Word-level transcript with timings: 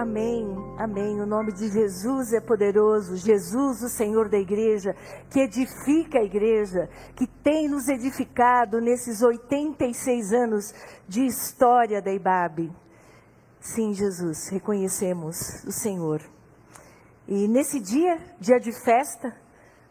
Amém, 0.00 0.46
amém. 0.78 1.20
O 1.20 1.26
nome 1.26 1.50
de 1.50 1.68
Jesus 1.72 2.32
é 2.32 2.40
poderoso. 2.40 3.16
Jesus, 3.16 3.82
o 3.82 3.88
Senhor 3.88 4.28
da 4.28 4.38
igreja, 4.38 4.94
que 5.28 5.40
edifica 5.40 6.20
a 6.20 6.22
igreja, 6.22 6.88
que 7.16 7.26
tem 7.26 7.68
nos 7.68 7.88
edificado 7.88 8.80
nesses 8.80 9.22
86 9.22 10.32
anos 10.32 10.72
de 11.08 11.26
história 11.26 12.00
da 12.00 12.12
IBAB. 12.12 12.70
Sim, 13.58 13.92
Jesus, 13.92 14.48
reconhecemos 14.50 15.64
o 15.64 15.72
Senhor. 15.72 16.22
E 17.26 17.48
nesse 17.48 17.80
dia, 17.80 18.20
dia 18.38 18.60
de 18.60 18.70
festa, 18.70 19.34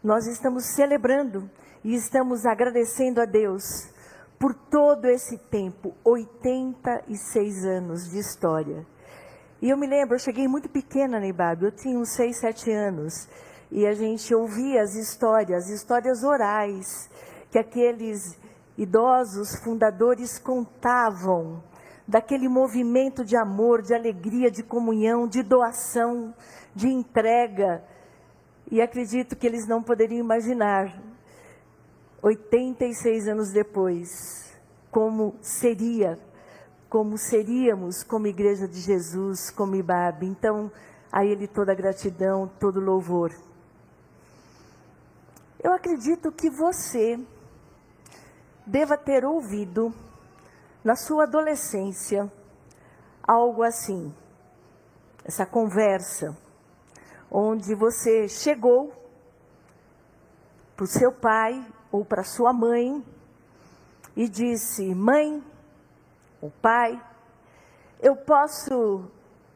nós 0.02 0.26
estamos 0.26 0.64
celebrando 0.64 1.50
e 1.84 1.94
estamos 1.94 2.46
agradecendo 2.46 3.20
a 3.20 3.26
Deus 3.26 3.90
por 4.38 4.54
todo 4.54 5.04
esse 5.04 5.36
tempo 5.36 5.94
86 6.02 7.66
anos 7.66 8.10
de 8.10 8.18
história. 8.18 8.86
E 9.60 9.70
eu 9.70 9.76
me 9.76 9.88
lembro, 9.88 10.14
eu 10.14 10.20
cheguei 10.20 10.46
muito 10.46 10.68
pequena 10.68 11.18
na 11.18 11.26
Ibabe, 11.26 11.64
eu 11.64 11.72
tinha 11.72 11.98
uns 11.98 12.10
6, 12.10 12.36
7 12.36 12.70
anos, 12.70 13.28
e 13.72 13.86
a 13.86 13.92
gente 13.92 14.32
ouvia 14.32 14.82
as 14.82 14.94
histórias, 14.94 15.68
histórias 15.68 16.22
orais, 16.22 17.10
que 17.50 17.58
aqueles 17.58 18.38
idosos 18.76 19.56
fundadores 19.56 20.38
contavam 20.38 21.60
daquele 22.06 22.48
movimento 22.48 23.24
de 23.24 23.36
amor, 23.36 23.82
de 23.82 23.92
alegria, 23.92 24.48
de 24.50 24.62
comunhão, 24.62 25.26
de 25.26 25.42
doação, 25.42 26.32
de 26.74 26.88
entrega. 26.88 27.82
E 28.70 28.80
acredito 28.80 29.34
que 29.34 29.46
eles 29.46 29.66
não 29.66 29.82
poderiam 29.82 30.20
imaginar 30.20 31.02
86 32.22 33.28
anos 33.28 33.52
depois, 33.52 34.56
como 34.90 35.34
seria, 35.42 36.18
como 36.88 37.18
seríamos 37.18 38.02
como 38.02 38.26
Igreja 38.26 38.66
de 38.66 38.80
Jesus, 38.80 39.50
como 39.50 39.76
IBAB. 39.76 40.24
Então, 40.24 40.70
a 41.12 41.24
Ele 41.24 41.46
toda 41.46 41.72
a 41.72 41.74
gratidão, 41.74 42.50
todo 42.58 42.80
louvor. 42.80 43.32
Eu 45.62 45.72
acredito 45.72 46.30
que 46.32 46.48
você 46.48 47.18
deva 48.66 48.96
ter 48.96 49.24
ouvido, 49.24 49.92
na 50.84 50.94
sua 50.94 51.24
adolescência, 51.24 52.30
algo 53.22 53.62
assim, 53.62 54.14
essa 55.24 55.44
conversa, 55.44 56.36
onde 57.30 57.74
você 57.74 58.28
chegou 58.28 58.92
para 60.76 60.84
o 60.84 60.86
seu 60.86 61.12
pai 61.12 61.66
ou 61.90 62.04
para 62.04 62.22
sua 62.22 62.52
mãe 62.52 63.04
e 64.16 64.28
disse: 64.28 64.94
Mãe, 64.94 65.42
o 66.40 66.50
pai, 66.50 67.00
eu 68.00 68.16
posso 68.16 69.04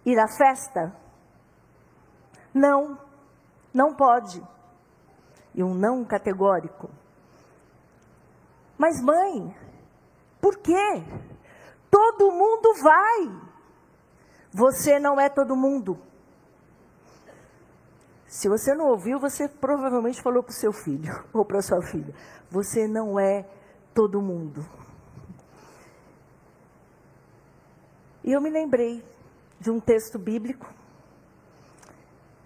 ir 0.04 0.18
à 0.18 0.28
festa? 0.28 0.94
Não, 2.52 2.98
não 3.72 3.94
pode. 3.94 4.42
E 5.54 5.62
um 5.62 5.74
não 5.74 6.04
categórico. 6.04 6.90
Mas, 8.76 9.00
mãe, 9.00 9.54
por 10.40 10.58
quê? 10.58 11.04
Todo 11.90 12.32
mundo 12.32 12.74
vai. 12.82 13.40
Você 14.52 14.98
não 14.98 15.20
é 15.20 15.28
todo 15.28 15.56
mundo. 15.56 15.98
Se 18.26 18.48
você 18.48 18.74
não 18.74 18.86
ouviu, 18.88 19.20
você 19.20 19.46
provavelmente 19.46 20.22
falou 20.22 20.42
para 20.42 20.50
o 20.50 20.54
seu 20.54 20.72
filho 20.72 21.22
ou 21.32 21.44
para 21.44 21.62
sua 21.62 21.82
filha. 21.82 22.14
Você 22.50 22.88
não 22.88 23.20
é 23.20 23.46
todo 23.94 24.20
mundo. 24.20 24.66
E 28.24 28.30
eu 28.30 28.40
me 28.40 28.50
lembrei 28.50 29.04
de 29.58 29.68
um 29.68 29.80
texto 29.80 30.16
bíblico, 30.16 30.72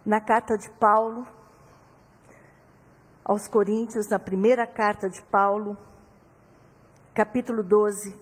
na 0.07 0.23
carta 0.23 0.57
de 0.57 0.71
Paulo, 0.71 1.27
aos 3.23 3.47
Coríntios, 3.47 4.09
na 4.09 4.19
primeira 4.19 4.67
carta 4.67 5.11
de 5.11 5.21
Paulo, 5.21 5.77
capítulo 7.13 7.63
12, 7.63 8.19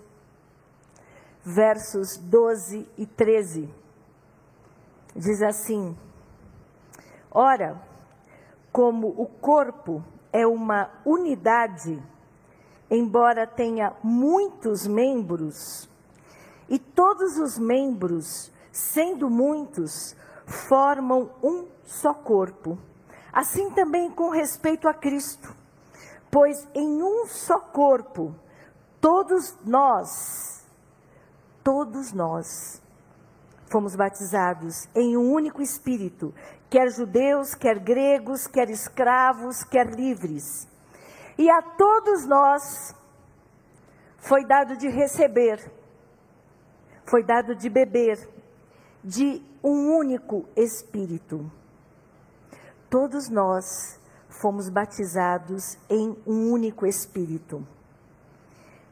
versos 1.44 2.16
12 2.16 2.88
e 2.98 3.06
13. 3.06 3.72
Diz 5.14 5.40
assim: 5.40 5.96
Ora, 7.30 7.80
como 8.72 9.08
o 9.08 9.26
corpo 9.26 10.02
é 10.32 10.44
uma 10.44 10.90
unidade, 11.04 12.02
embora 12.90 13.46
tenha 13.46 13.94
muitos 14.02 14.88
membros, 14.88 15.88
e 16.68 16.78
todos 16.78 17.38
os 17.38 17.58
membros, 17.58 18.52
sendo 18.72 19.28
muitos, 19.28 20.16
formam 20.46 21.30
um 21.42 21.66
só 21.84 22.14
corpo. 22.14 22.78
Assim 23.32 23.70
também 23.70 24.10
com 24.10 24.30
respeito 24.30 24.88
a 24.88 24.94
Cristo, 24.94 25.54
pois 26.30 26.66
em 26.74 27.02
um 27.02 27.26
só 27.26 27.58
corpo, 27.58 28.34
todos 29.00 29.54
nós, 29.64 30.64
todos 31.62 32.12
nós, 32.12 32.80
fomos 33.66 33.96
batizados 33.96 34.88
em 34.94 35.16
um 35.16 35.32
único 35.32 35.60
Espírito, 35.60 36.32
quer 36.70 36.90
judeus, 36.90 37.54
quer 37.54 37.78
gregos, 37.80 38.46
quer 38.46 38.70
escravos, 38.70 39.64
quer 39.64 39.88
livres. 39.88 40.68
E 41.36 41.50
a 41.50 41.60
todos 41.60 42.24
nós 42.24 42.94
foi 44.18 44.44
dado 44.44 44.76
de 44.76 44.88
receber, 44.88 45.58
foi 47.04 47.22
dado 47.22 47.54
de 47.54 47.68
beber 47.68 48.28
de 49.02 49.42
um 49.62 49.96
único 49.96 50.46
Espírito. 50.56 51.50
Todos 52.88 53.28
nós 53.28 53.98
fomos 54.28 54.68
batizados 54.68 55.76
em 55.88 56.16
um 56.26 56.50
único 56.50 56.86
Espírito. 56.86 57.66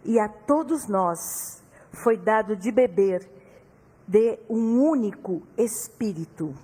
E 0.05 0.19
a 0.19 0.28
todos 0.28 0.89
nós 0.89 1.62
foi 1.93 2.17
dado 2.17 2.56
de 2.56 2.73
beber 2.73 3.28
de 4.06 4.39
um 4.49 4.83
único 4.83 5.43
espírito. 5.56 6.55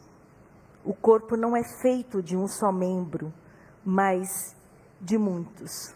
O 0.84 0.92
corpo 0.92 1.36
não 1.36 1.56
é 1.56 1.62
feito 1.62 2.22
de 2.22 2.36
um 2.36 2.48
só 2.48 2.72
membro, 2.72 3.32
mas 3.84 4.56
de 5.00 5.16
muitos. 5.16 5.94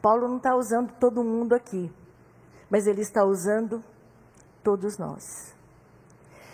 Paulo 0.00 0.28
não 0.28 0.36
está 0.38 0.54
usando 0.54 0.92
todo 0.98 1.24
mundo 1.24 1.54
aqui, 1.54 1.92
mas 2.70 2.86
ele 2.86 3.02
está 3.02 3.24
usando 3.24 3.82
todos 4.62 4.98
nós. 4.98 5.54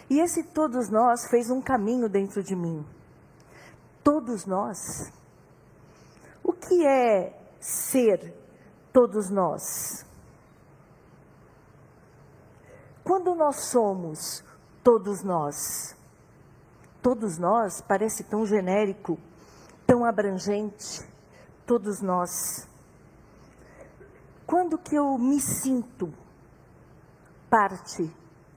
E 0.08 0.20
esse 0.20 0.42
todos 0.42 0.88
nós 0.88 1.26
fez 1.28 1.50
um 1.50 1.60
caminho 1.60 2.08
dentro 2.08 2.42
de 2.42 2.54
mim. 2.54 2.84
Todos 4.02 4.44
nós. 4.44 5.12
O 6.42 6.52
que 6.52 6.86
é 6.86 7.36
ser 7.58 8.34
todos 8.92 9.30
nós? 9.30 10.04
Quando 13.02 13.34
nós 13.34 13.56
somos 13.56 14.44
todos 14.82 15.22
nós, 15.22 15.96
todos 17.02 17.38
nós 17.38 17.80
parece 17.80 18.24
tão 18.24 18.46
genérico, 18.46 19.18
tão 19.86 20.04
abrangente, 20.04 21.02
todos 21.66 22.00
nós. 22.00 22.68
Quando 24.54 24.78
que 24.78 24.94
eu 24.94 25.18
me 25.18 25.40
sinto 25.40 26.14
parte 27.50 28.08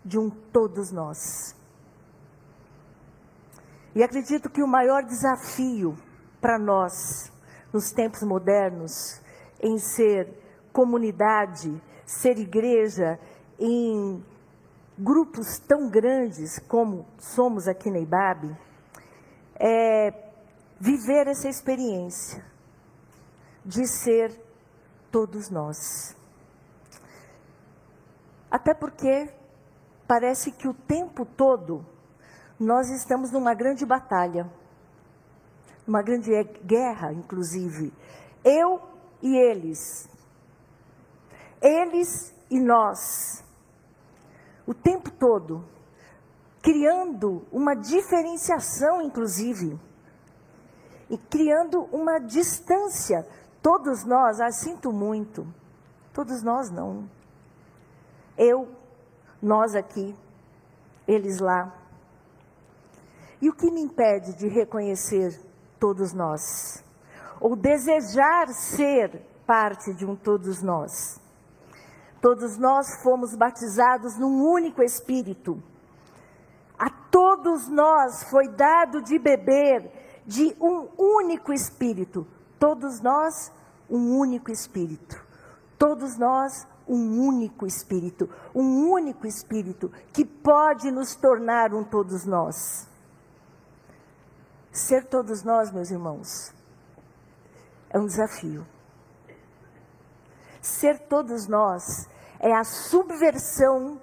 de 0.06 0.20
um 0.20 0.30
todos 0.30 0.92
nós? 0.92 1.56
E 3.96 4.04
acredito 4.04 4.48
que 4.48 4.62
o 4.62 4.68
maior 4.68 5.02
desafio 5.04 5.98
para 6.40 6.60
nós, 6.60 7.34
nos 7.74 7.92
tempos 7.92 8.22
modernos, 8.22 9.20
em 9.60 9.80
ser 9.80 10.30
comunidade, 10.72 11.82
ser 12.06 12.38
igreja, 12.38 13.20
em 13.60 14.24
grupos 15.00 15.58
tão 15.58 15.90
grandes 15.90 16.60
como 16.60 17.08
somos 17.18 17.68
aqui 17.68 17.90
na 17.90 17.98
IBAB, 17.98 18.56
é 19.56 20.14
viver 20.80 21.26
essa 21.26 21.50
experiência 21.50 22.46
de 23.66 23.88
ser 23.88 24.46
todos 25.12 25.50
nós. 25.50 26.16
Até 28.50 28.74
porque 28.74 29.30
parece 30.08 30.52
que 30.52 30.68
o 30.68 30.74
tempo 30.74 31.26
todo 31.26 31.86
nós 32.60 32.90
estamos 32.90 33.32
numa 33.32 33.54
grande 33.54 33.86
batalha, 33.86 34.50
uma 35.88 36.02
grande 36.02 36.32
guerra, 36.66 37.14
inclusive. 37.14 37.94
Eu 38.44 38.82
e 39.22 39.36
eles. 39.36 40.10
Eles 41.62 42.34
e 42.50 42.60
nós 42.60 43.44
o 44.68 44.74
tempo 44.74 45.10
todo, 45.10 45.64
criando 46.62 47.48
uma 47.54 47.74
diferenciação, 47.74 49.02
inclusive, 49.02 49.80
e 51.10 51.18
criando 51.18 51.84
uma 51.84 52.20
distância. 52.20 53.26
Todos 53.68 54.06
nós, 54.06 54.40
ah, 54.40 54.50
sinto 54.50 54.94
muito, 54.94 55.46
todos 56.14 56.42
nós 56.42 56.72
não. 56.72 57.04
Eu, 58.38 58.66
nós 59.42 59.76
aqui, 59.76 60.16
eles 61.06 61.40
lá. 61.40 61.76
E 63.42 63.50
o 63.50 63.54
que 63.54 63.70
me 63.70 63.82
impede 63.82 64.38
de 64.38 64.48
reconhecer 64.48 65.38
todos 65.78 66.14
nós? 66.14 66.82
Ou 67.42 67.58
desejar 67.58 68.48
ser 68.54 69.22
parte 69.46 69.94
de 69.94 70.06
um 70.06 70.16
todos 70.16 70.64
nós? 70.64 71.20
Todos 72.22 72.58
nós 72.58 73.04
fomos 73.04 73.36
batizados 73.36 74.18
num 74.18 74.46
único 74.50 74.82
Espírito. 74.82 75.62
A 76.80 76.90
todos 77.12 77.68
nós 77.68 78.24
foi 78.30 78.48
dado 78.48 79.02
de 79.02 79.20
beber 79.20 79.92
de 80.26 80.56
um 80.58 80.88
único 80.98 81.52
Espírito. 81.52 82.26
Todos 82.58 83.02
nós, 83.02 83.52
um 83.90 84.18
único 84.18 84.52
Espírito. 84.52 85.26
Todos 85.78 86.18
nós, 86.18 86.68
um 86.88 87.20
único 87.22 87.66
Espírito. 87.66 88.30
Um 88.54 88.90
único 88.90 89.28
Espírito 89.28 89.92
que 90.14 90.26
pode 90.26 90.92
nos 90.92 91.16
tornar 91.16 91.74
um 91.74 91.84
todos 91.84 92.26
nós. 92.26 92.88
Ser 94.72 95.06
todos 95.06 95.44
nós, 95.44 95.72
meus 95.72 95.90
irmãos, 95.90 96.54
é 97.90 98.00
um 98.00 98.06
desafio. 98.06 98.66
Ser 100.62 101.00
todos 101.00 101.48
nós 101.48 102.08
é 102.40 102.54
a 102.54 102.64
subversão 102.64 104.02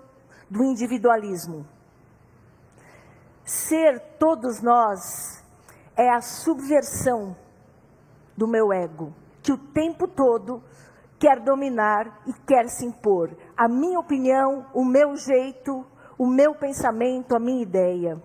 do 0.51 0.65
individualismo. 0.65 1.67
Ser 3.45 4.01
todos 4.19 4.61
nós 4.63 5.45
é 5.97 6.11
a 6.11 6.21
subversão 6.21 7.37
do 8.37 8.49
meu 8.49 8.73
ego, 8.73 9.13
que 9.45 9.53
o 9.53 9.59
tempo 9.59 10.09
todo 10.09 10.63
quer 11.21 11.39
dominar 11.39 12.23
e 12.27 12.33
quer 12.33 12.67
se 12.71 12.87
impor. 12.87 13.37
A 13.55 13.69
minha 13.69 14.01
opinião, 14.01 14.67
o 14.73 14.83
meu 14.83 15.15
jeito, 15.17 15.87
o 16.17 16.27
meu 16.27 16.55
pensamento, 16.55 17.37
a 17.37 17.39
minha 17.39 17.63
ideia. 17.63 18.21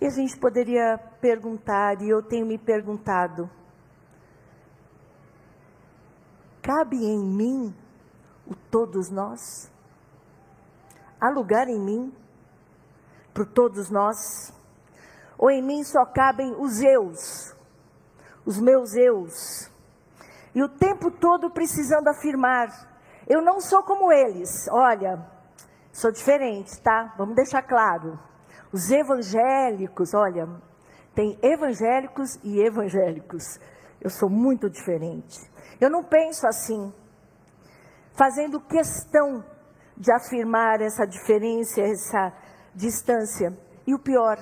E 0.00 0.06
a 0.06 0.10
gente 0.10 0.38
poderia 0.38 0.96
perguntar, 1.20 2.00
e 2.00 2.08
eu 2.08 2.22
tenho 2.22 2.46
me 2.46 2.56
perguntado: 2.56 3.50
cabe 6.62 7.04
em 7.04 7.18
mim 7.18 7.74
o 8.46 8.54
todos 8.70 9.10
nós? 9.10 9.72
Há 11.20 11.30
lugar 11.30 11.66
em 11.66 11.80
mim 11.80 12.14
para 13.34 13.44
todos 13.44 13.90
nós? 13.90 14.54
Ou 15.36 15.50
em 15.50 15.62
mim 15.62 15.82
só 15.82 16.04
cabem 16.04 16.54
os 16.60 16.80
eus, 16.80 17.55
os 18.46 18.58
meus 18.58 18.94
eus? 18.94 19.70
E 20.54 20.62
o 20.62 20.68
tempo 20.68 21.10
todo 21.10 21.50
precisando 21.50 22.08
afirmar: 22.08 22.68
eu 23.28 23.42
não 23.42 23.60
sou 23.60 23.82
como 23.82 24.12
eles, 24.12 24.68
olha, 24.70 25.20
sou 25.92 26.12
diferente, 26.12 26.80
tá? 26.80 27.12
Vamos 27.18 27.34
deixar 27.34 27.62
claro. 27.62 28.18
Os 28.72 28.90
evangélicos, 28.90 30.14
olha, 30.14 30.48
tem 31.14 31.38
evangélicos 31.42 32.38
e 32.44 32.60
evangélicos. 32.60 33.58
Eu 34.00 34.10
sou 34.10 34.30
muito 34.30 34.70
diferente. 34.70 35.40
Eu 35.80 35.90
não 35.90 36.04
penso 36.04 36.46
assim, 36.46 36.92
fazendo 38.14 38.60
questão 38.60 39.44
de 39.96 40.12
afirmar 40.12 40.80
essa 40.80 41.06
diferença, 41.06 41.80
essa 41.80 42.32
distância. 42.74 43.56
E 43.86 43.94
o 43.94 43.98
pior, 43.98 44.38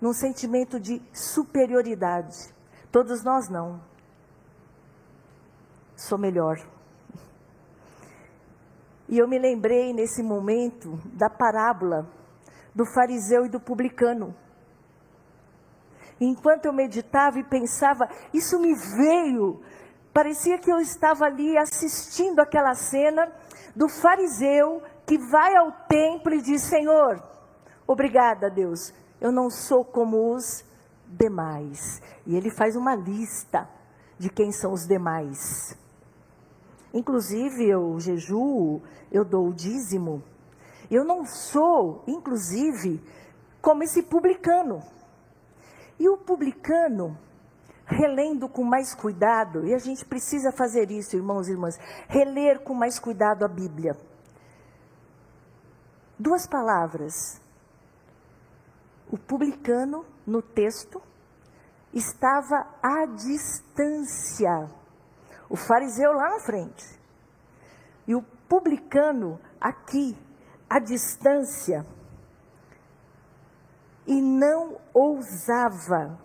num 0.00 0.12
sentimento 0.12 0.78
de 0.78 1.02
superioridade. 1.12 2.54
Todos 2.96 3.22
nós 3.22 3.50
não. 3.50 3.78
Sou 5.94 6.16
melhor. 6.16 6.58
E 9.06 9.18
eu 9.18 9.28
me 9.28 9.38
lembrei 9.38 9.92
nesse 9.92 10.22
momento 10.22 10.98
da 11.12 11.28
parábola 11.28 12.08
do 12.74 12.86
fariseu 12.86 13.44
e 13.44 13.50
do 13.50 13.60
publicano. 13.60 14.34
Enquanto 16.18 16.64
eu 16.64 16.72
meditava 16.72 17.38
e 17.38 17.44
pensava, 17.44 18.08
isso 18.32 18.58
me 18.58 18.74
veio. 18.74 19.60
Parecia 20.10 20.56
que 20.56 20.72
eu 20.72 20.78
estava 20.78 21.26
ali 21.26 21.54
assistindo 21.58 22.40
aquela 22.40 22.74
cena 22.74 23.30
do 23.76 23.90
fariseu 23.90 24.82
que 25.04 25.18
vai 25.18 25.54
ao 25.54 25.70
templo 25.86 26.32
e 26.32 26.40
diz: 26.40 26.62
Senhor, 26.62 27.22
obrigada, 27.86 28.48
Deus, 28.48 28.94
eu 29.20 29.30
não 29.30 29.50
sou 29.50 29.84
como 29.84 30.34
os 30.34 30.64
demais. 31.16 32.02
E 32.26 32.36
ele 32.36 32.50
faz 32.50 32.76
uma 32.76 32.94
lista 32.94 33.68
de 34.18 34.30
quem 34.30 34.52
são 34.52 34.72
os 34.72 34.86
demais. 34.86 35.76
Inclusive, 36.92 37.68
eu 37.68 37.98
jejuo, 38.00 38.82
eu 39.10 39.24
dou 39.24 39.48
o 39.48 39.54
dízimo. 39.54 40.22
Eu 40.90 41.04
não 41.04 41.24
sou, 41.26 42.02
inclusive, 42.06 43.02
como 43.60 43.82
esse 43.82 44.02
publicano. 44.02 44.82
E 45.98 46.08
o 46.08 46.16
publicano, 46.16 47.18
relendo 47.84 48.48
com 48.48 48.62
mais 48.62 48.94
cuidado, 48.94 49.66
e 49.66 49.74
a 49.74 49.78
gente 49.78 50.04
precisa 50.04 50.52
fazer 50.52 50.90
isso, 50.90 51.16
irmãos 51.16 51.48
e 51.48 51.52
irmãs, 51.52 51.78
reler 52.08 52.60
com 52.60 52.74
mais 52.74 52.98
cuidado 52.98 53.44
a 53.44 53.48
Bíblia. 53.48 53.96
Duas 56.18 56.46
palavras. 56.46 57.40
O 59.10 59.18
publicano, 59.18 60.04
no 60.26 60.42
texto, 60.42 61.00
estava 61.92 62.66
à 62.82 63.06
distância. 63.06 64.70
O 65.48 65.56
fariseu 65.56 66.12
lá 66.12 66.30
na 66.30 66.40
frente. 66.40 66.98
E 68.06 68.14
o 68.14 68.22
publicano 68.48 69.40
aqui, 69.60 70.16
à 70.68 70.78
distância 70.78 71.86
e 74.06 74.20
não 74.20 74.78
ousava 74.94 76.18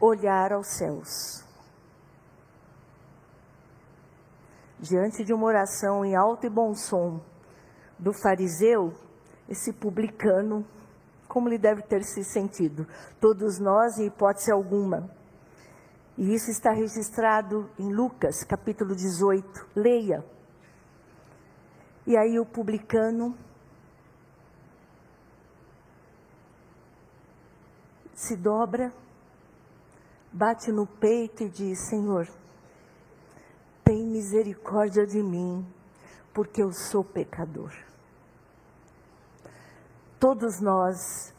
olhar 0.00 0.52
aos 0.52 0.68
céus. 0.68 1.44
Diante 4.80 5.22
de 5.22 5.32
uma 5.32 5.46
oração 5.46 6.04
em 6.04 6.16
alto 6.16 6.46
e 6.46 6.50
bom 6.50 6.74
som 6.74 7.20
do 7.98 8.12
fariseu, 8.12 8.92
esse 9.48 9.72
publicano, 9.72 10.66
como 11.32 11.48
ele 11.48 11.56
deve 11.56 11.80
ter 11.80 12.04
se 12.04 12.22
sentido? 12.22 12.86
Todos 13.18 13.58
nós, 13.58 13.98
em 13.98 14.04
hipótese 14.04 14.52
alguma. 14.52 15.10
E 16.18 16.34
isso 16.34 16.50
está 16.50 16.72
registrado 16.72 17.70
em 17.78 17.90
Lucas, 17.90 18.44
capítulo 18.44 18.94
18. 18.94 19.66
Leia. 19.74 20.22
E 22.06 22.18
aí 22.18 22.38
o 22.38 22.44
publicano 22.44 23.34
se 28.14 28.36
dobra, 28.36 28.92
bate 30.30 30.70
no 30.70 30.86
peito 30.86 31.44
e 31.44 31.48
diz: 31.48 31.78
Senhor, 31.88 32.28
tem 33.82 34.04
misericórdia 34.04 35.06
de 35.06 35.22
mim, 35.22 35.66
porque 36.34 36.62
eu 36.62 36.72
sou 36.72 37.02
pecador. 37.02 37.72
Todos 40.22 40.60
nós 40.60 41.34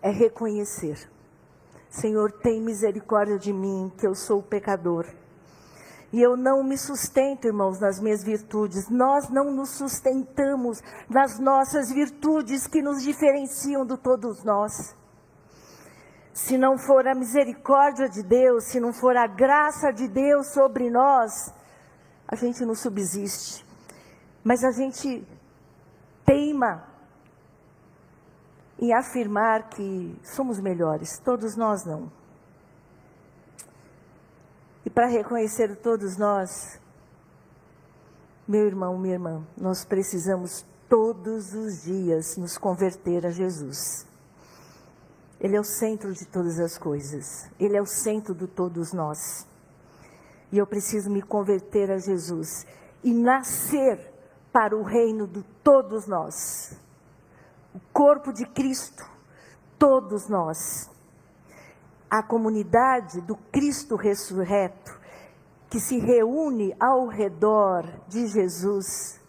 é 0.00 0.10
reconhecer: 0.10 1.10
Senhor, 1.90 2.30
tem 2.30 2.62
misericórdia 2.62 3.36
de 3.36 3.52
mim, 3.52 3.92
que 3.98 4.06
eu 4.06 4.14
sou 4.14 4.40
pecador. 4.40 5.06
E 6.12 6.22
eu 6.22 6.36
não 6.36 6.62
me 6.62 6.78
sustento, 6.78 7.48
irmãos, 7.48 7.80
nas 7.80 7.98
minhas 7.98 8.22
virtudes. 8.22 8.88
Nós 8.88 9.28
não 9.28 9.50
nos 9.50 9.70
sustentamos 9.70 10.80
nas 11.10 11.40
nossas 11.40 11.90
virtudes 11.90 12.68
que 12.68 12.80
nos 12.80 13.02
diferenciam 13.02 13.84
de 13.84 13.96
todos 13.96 14.44
nós. 14.44 14.94
Se 16.32 16.56
não 16.56 16.78
for 16.78 17.08
a 17.08 17.16
misericórdia 17.16 18.08
de 18.08 18.22
Deus, 18.22 18.66
se 18.66 18.78
não 18.78 18.92
for 18.92 19.16
a 19.16 19.26
graça 19.26 19.90
de 19.90 20.06
Deus 20.06 20.52
sobre 20.52 20.88
nós, 20.88 21.52
a 22.28 22.36
gente 22.36 22.64
não 22.64 22.76
subsiste. 22.76 23.66
Mas 24.44 24.62
a 24.62 24.70
gente 24.70 25.26
teima 26.24 26.97
em 28.78 28.92
afirmar 28.92 29.68
que 29.68 30.16
somos 30.22 30.60
melhores. 30.60 31.18
Todos 31.18 31.56
nós 31.56 31.84
não. 31.84 32.10
E 34.84 34.90
para 34.90 35.06
reconhecer 35.06 35.76
todos 35.76 36.16
nós, 36.16 36.80
meu 38.46 38.66
irmão, 38.66 38.96
minha 38.96 39.14
irmã, 39.14 39.46
nós 39.56 39.84
precisamos 39.84 40.64
todos 40.88 41.52
os 41.52 41.82
dias 41.82 42.36
nos 42.36 42.56
converter 42.56 43.26
a 43.26 43.30
Jesus. 43.30 44.06
Ele 45.40 45.56
é 45.56 45.60
o 45.60 45.64
centro 45.64 46.12
de 46.12 46.24
todas 46.26 46.58
as 46.58 46.78
coisas. 46.78 47.48
Ele 47.60 47.76
é 47.76 47.82
o 47.82 47.86
centro 47.86 48.34
de 48.34 48.46
todos 48.46 48.92
nós. 48.92 49.46
E 50.50 50.58
eu 50.58 50.66
preciso 50.66 51.10
me 51.10 51.20
converter 51.20 51.90
a 51.90 51.98
Jesus 51.98 52.66
e 53.04 53.12
nascer 53.12 54.12
para 54.52 54.76
o 54.76 54.82
reino 54.82 55.26
de 55.26 55.42
todos 55.62 56.06
nós. 56.06 56.76
O 57.74 57.80
corpo 57.92 58.32
de 58.32 58.46
Cristo, 58.46 59.04
todos 59.78 60.28
nós 60.28 60.90
a 62.10 62.22
comunidade 62.22 63.20
do 63.20 63.36
Cristo 63.36 63.94
ressurreto, 63.94 64.98
que 65.68 65.78
se 65.78 65.98
reúne 65.98 66.74
ao 66.80 67.06
redor 67.06 67.84
de 68.08 68.26
Jesus, 68.26 69.20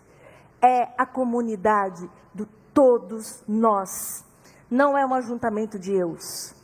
é 0.62 0.88
a 0.98 1.05
comunidade 1.05 2.10
de 2.34 2.46
todos 2.74 3.43
nós. 3.48 4.24
Não 4.72 4.98
é 4.98 5.05
um 5.05 5.13
ajuntamento 5.13 5.77
de 5.77 5.91
eus, 5.91 6.55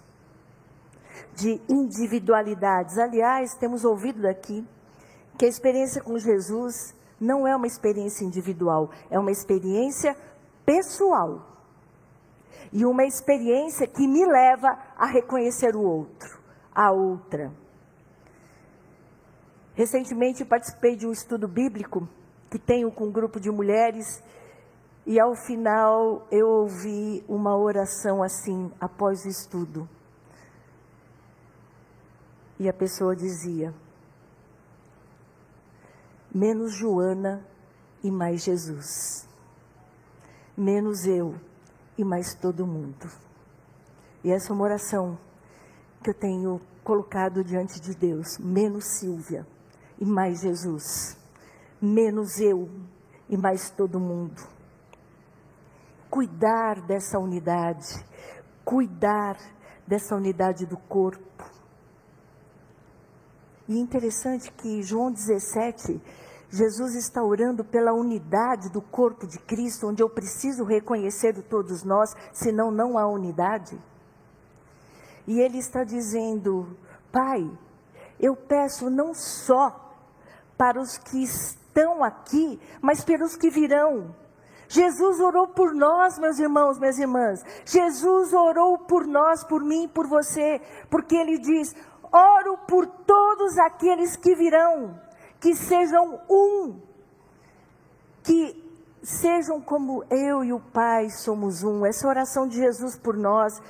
de 1.34 1.62
individualidades. 1.68 2.98
Aliás, 2.98 3.56
temos 3.56 3.84
ouvido 3.84 4.22
daqui 4.22 4.66
que 5.38 5.46
a 5.46 5.50
experiência 5.50 6.02
com 6.02 6.18
Jesus 6.18 6.96
não 7.20 7.46
é 7.46 7.54
uma 7.54 7.68
experiência 7.68 8.24
individual, 8.24 8.90
é 9.10 9.20
uma 9.20 9.32
experiência 9.32 10.16
pessoal. 10.66 11.55
E 12.76 12.86
uma 12.86 13.06
experiência 13.06 13.88
que 13.88 14.06
me 14.06 14.26
leva 14.26 14.78
a 14.98 15.06
reconhecer 15.06 15.78
o 15.78 15.82
outro, 15.82 16.42
a 16.76 16.92
outra. 16.92 17.50
Recentemente 19.74 20.44
participei 20.44 20.98
de 20.98 21.08
um 21.08 21.12
estudo 21.14 21.48
bíblico 21.48 22.06
que 22.50 22.60
tenho 22.60 22.92
com 22.92 23.06
um 23.06 23.12
grupo 23.14 23.40
de 23.40 23.50
mulheres 23.50 24.22
e 25.06 25.18
ao 25.18 25.34
final 25.36 26.28
eu 26.30 26.50
ouvi 26.50 27.24
uma 27.30 27.56
oração 27.56 28.22
assim, 28.22 28.70
após 28.78 29.24
o 29.24 29.30
estudo. 29.30 29.88
E 32.60 32.68
a 32.68 32.74
pessoa 32.74 33.16
dizia: 33.16 33.74
menos 36.34 36.74
Joana 36.74 37.42
e 38.04 38.12
mais 38.12 38.44
Jesus. 38.44 39.26
Menos 40.58 41.06
eu 41.06 41.36
e 41.98 42.04
mais 42.04 42.34
todo 42.34 42.66
mundo. 42.66 43.10
E 44.24 44.32
essa 44.32 44.52
é 44.52 44.54
uma 44.54 44.64
oração 44.64 45.18
que 46.04 46.10
eu 46.10 46.14
tenho 46.14 46.62
colocado 46.84 47.44
diante 47.44 47.80
de 47.80 47.96
Deus. 47.96 48.38
Menos 48.38 48.86
Silvia 48.86 49.46
e 50.00 50.06
mais 50.06 50.42
Jesus. 50.42 51.18
Menos 51.82 52.40
eu 52.40 52.70
e 53.30 53.38
mais 53.38 53.70
todo 53.70 54.00
mundo. 54.00 54.42
Cuidar 56.10 56.82
dessa 56.82 57.20
unidade, 57.20 58.04
cuidar 58.64 59.38
dessa 59.86 60.16
unidade 60.16 60.66
do 60.66 60.78
corpo. 60.78 61.26
E 63.68 63.80
interessante 63.80 64.52
que 64.52 64.84
João 64.84 65.12
17, 65.12 66.00
Jesus 66.50 66.96
está 66.96 67.24
orando 67.24 67.64
pela 67.64 67.94
unidade 67.94 68.70
do 68.70 68.82
corpo 68.82 69.28
de 69.28 69.40
Cristo, 69.40 69.88
onde 69.88 70.02
eu 70.02 70.10
preciso 70.10 70.64
reconhecer 70.64 71.34
todos 71.44 71.84
nós, 71.84 72.16
senão 72.32 72.72
não 72.72 72.98
há 72.98 73.08
unidade. 73.08 73.78
E 75.28 75.40
ele 75.40 75.58
está 75.58 75.84
dizendo: 75.84 76.78
Pai, 77.12 77.50
eu 78.20 78.36
peço 78.36 78.90
não 78.90 79.14
só 79.14 79.94
para 80.58 80.80
os 80.80 80.98
que 80.98 81.24
estão 81.24 82.04
aqui, 82.04 82.60
mas 82.82 83.04
pelos 83.04 83.36
que 83.36 83.50
virão. 83.50 84.16
Jesus 84.68 85.20
orou 85.20 85.48
por 85.48 85.74
nós, 85.74 86.18
meus 86.18 86.40
irmãos, 86.40 86.80
minhas 86.80 86.98
irmãs. 86.98 87.44
Jesus 87.66 88.34
orou 88.34 88.80
por 88.80 89.06
nós, 89.06 89.44
por 89.44 89.64
mim, 89.64 89.88
por 89.88 90.08
você, 90.08 90.62
porque 90.90 91.16
ele 91.16 91.38
diz: 91.38 91.76
oro 92.12 92.58
por 92.68 92.88
todos 92.88 93.58
aqueles 93.58 94.16
que 94.16 94.36
virão, 94.36 95.00
que 95.46 95.54
sejam 95.54 96.20
um, 96.28 96.82
que 98.24 98.60
sejam 99.04 99.62
como 99.62 100.04
eu 100.10 100.44
e 100.44 100.52
o 100.52 100.60
Pai 100.60 101.08
somos 101.12 101.62
um. 101.62 101.86
Essa 101.86 102.08
oração 102.08 102.48
de 102.48 102.56
Jesus 102.56 102.98
por 102.98 103.16
nós, 103.16 103.62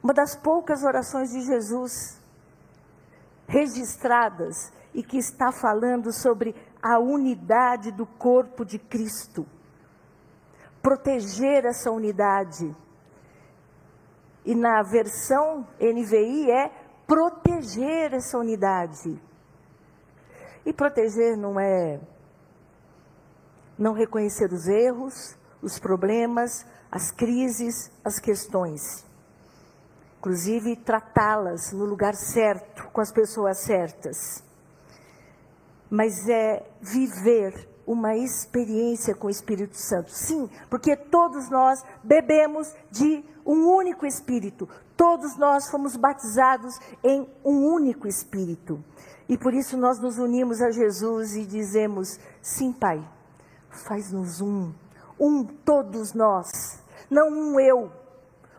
uma 0.00 0.14
das 0.14 0.36
poucas 0.36 0.84
orações 0.84 1.32
de 1.32 1.40
Jesus 1.40 2.22
registradas 3.48 4.72
e 4.94 5.02
que 5.02 5.18
está 5.18 5.50
falando 5.50 6.12
sobre 6.12 6.54
a 6.80 7.00
unidade 7.00 7.90
do 7.90 8.06
corpo 8.06 8.64
de 8.64 8.78
Cristo. 8.78 9.44
Proteger 10.80 11.64
essa 11.64 11.90
unidade. 11.90 12.72
E 14.44 14.54
na 14.54 14.84
versão 14.84 15.66
NVI 15.80 16.48
é 16.48 16.70
proteger 17.08 18.14
essa 18.14 18.38
unidade. 18.38 19.20
E 20.64 20.72
proteger 20.72 21.36
não 21.36 21.58
é 21.58 22.00
não 23.78 23.92
reconhecer 23.92 24.52
os 24.52 24.68
erros, 24.68 25.36
os 25.60 25.78
problemas, 25.78 26.64
as 26.90 27.10
crises, 27.10 27.90
as 28.04 28.18
questões. 28.18 29.04
Inclusive, 30.18 30.76
tratá-las 30.76 31.72
no 31.72 31.84
lugar 31.84 32.14
certo, 32.14 32.88
com 32.92 33.00
as 33.00 33.10
pessoas 33.10 33.58
certas 33.58 34.44
mas 35.92 36.26
é 36.26 36.64
viver 36.80 37.68
uma 37.86 38.16
experiência 38.16 39.14
com 39.14 39.26
o 39.26 39.30
Espírito 39.30 39.76
Santo. 39.76 40.10
Sim, 40.10 40.48
porque 40.70 40.96
todos 40.96 41.50
nós 41.50 41.84
bebemos 42.02 42.74
de 42.90 43.22
um 43.44 43.66
único 43.68 44.06
Espírito. 44.06 44.66
Todos 45.02 45.36
nós 45.36 45.68
fomos 45.68 45.96
batizados 45.96 46.78
em 47.02 47.28
um 47.44 47.66
único 47.66 48.06
Espírito. 48.06 48.78
E 49.28 49.36
por 49.36 49.52
isso 49.52 49.76
nós 49.76 49.98
nos 49.98 50.16
unimos 50.16 50.62
a 50.62 50.70
Jesus 50.70 51.34
e 51.34 51.44
dizemos: 51.44 52.20
Sim, 52.40 52.72
Pai, 52.72 53.04
faz-nos 53.68 54.40
um. 54.40 54.72
Um, 55.18 55.42
todos 55.42 56.14
nós. 56.14 56.80
Não 57.10 57.30
um 57.30 57.58
eu, 57.58 57.90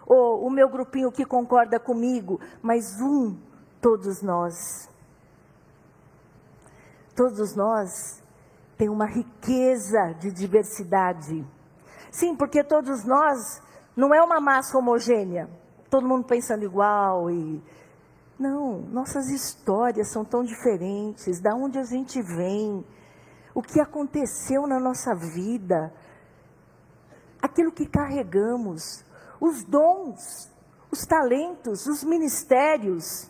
ou 0.05 0.45
o 0.45 0.49
meu 0.49 0.67
grupinho 0.67 1.13
que 1.13 1.23
concorda 1.23 1.79
comigo, 1.79 2.41
mas 2.61 2.99
um, 2.99 3.37
todos 3.79 4.21
nós. 4.21 4.89
Todos 7.15 7.55
nós 7.55 8.21
tem 8.77 8.89
uma 8.89 9.05
riqueza 9.05 10.13
de 10.19 10.29
diversidade. 10.29 11.47
Sim, 12.11 12.35
porque 12.35 12.65
todos 12.65 13.05
nós 13.05 13.61
não 13.95 14.13
é 14.13 14.21
uma 14.21 14.41
massa 14.41 14.77
homogênea, 14.77 15.49
todo 15.93 16.07
mundo 16.07 16.25
pensando 16.25 16.63
igual 16.63 17.29
e 17.29 17.61
não, 18.39 18.79
nossas 18.79 19.29
histórias 19.29 20.07
são 20.07 20.25
tão 20.25 20.43
diferentes, 20.43 21.39
da 21.39 21.53
onde 21.53 21.77
a 21.77 21.83
gente 21.83 22.19
vem, 22.19 22.83
o 23.53 23.61
que 23.61 23.79
aconteceu 23.79 24.65
na 24.65 24.79
nossa 24.79 25.13
vida, 25.13 25.93
aquilo 27.39 27.71
que 27.71 27.85
carregamos, 27.85 29.05
os 29.39 29.63
dons, 29.63 30.51
os 30.89 31.05
talentos, 31.05 31.85
os 31.85 32.03
ministérios. 32.03 33.29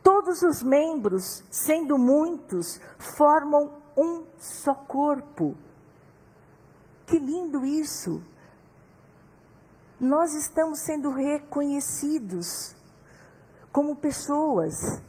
Todos 0.00 0.42
os 0.42 0.62
membros, 0.62 1.42
sendo 1.50 1.98
muitos, 1.98 2.80
formam 3.16 3.72
um 3.96 4.22
só 4.38 4.74
corpo. 4.74 5.56
Que 7.04 7.18
lindo 7.18 7.66
isso! 7.66 8.22
Nós 10.00 10.32
estamos 10.34 10.78
sendo 10.78 11.10
reconhecidos 11.10 12.76
como 13.72 13.96
pessoas. 13.96 15.02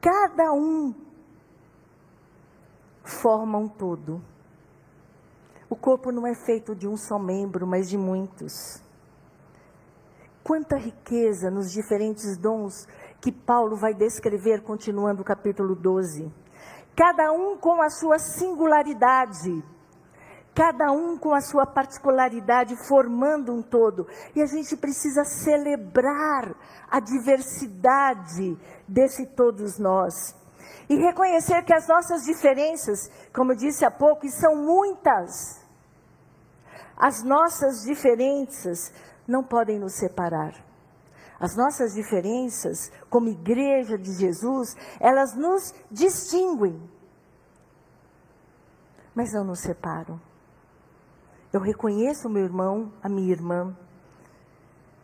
Cada 0.00 0.52
um 0.52 0.94
forma 3.04 3.58
um 3.58 3.68
todo. 3.68 4.22
O 5.68 5.76
corpo 5.76 6.10
não 6.10 6.26
é 6.26 6.34
feito 6.34 6.74
de 6.74 6.88
um 6.88 6.96
só 6.96 7.18
membro, 7.18 7.66
mas 7.66 7.88
de 7.88 7.98
muitos. 7.98 8.82
Quanta 10.42 10.76
riqueza 10.76 11.50
nos 11.50 11.70
diferentes 11.70 12.36
dons 12.36 12.88
que 13.20 13.30
Paulo 13.30 13.76
vai 13.76 13.92
descrever 13.92 14.62
continuando 14.62 15.20
o 15.20 15.24
capítulo 15.24 15.74
12. 15.74 16.32
Cada 16.96 17.30
um 17.30 17.56
com 17.56 17.80
a 17.80 17.88
sua 17.88 18.18
singularidade, 18.18 19.62
cada 20.54 20.92
um 20.92 21.16
com 21.16 21.34
a 21.34 21.40
sua 21.40 21.66
particularidade, 21.66 22.76
formando 22.86 23.52
um 23.52 23.62
todo. 23.62 24.06
E 24.34 24.42
a 24.42 24.46
gente 24.46 24.76
precisa 24.76 25.24
celebrar 25.24 26.54
a 26.90 27.00
diversidade 27.00 28.58
desse 28.86 29.26
todos 29.26 29.78
nós. 29.78 30.36
E 30.88 30.96
reconhecer 30.96 31.62
que 31.64 31.72
as 31.72 31.88
nossas 31.88 32.24
diferenças, 32.24 33.10
como 33.32 33.52
eu 33.52 33.56
disse 33.56 33.84
há 33.84 33.90
pouco, 33.90 34.26
e 34.26 34.30
são 34.30 34.54
muitas, 34.56 35.62
as 36.96 37.22
nossas 37.22 37.82
diferenças 37.82 38.92
não 39.26 39.42
podem 39.42 39.78
nos 39.78 39.94
separar. 39.94 40.52
As 41.40 41.56
nossas 41.56 41.94
diferenças, 41.94 42.92
como 43.10 43.28
igreja 43.28 43.98
de 43.98 44.12
Jesus, 44.12 44.76
elas 45.00 45.34
nos 45.34 45.74
distinguem, 45.90 46.80
mas 49.14 49.32
não 49.32 49.44
nos 49.44 49.60
separam. 49.60 50.20
Eu 51.52 51.60
reconheço 51.60 52.28
o 52.28 52.30
meu 52.30 52.44
irmão, 52.44 52.90
a 53.02 53.10
minha 53.10 53.30
irmã, 53.30 53.76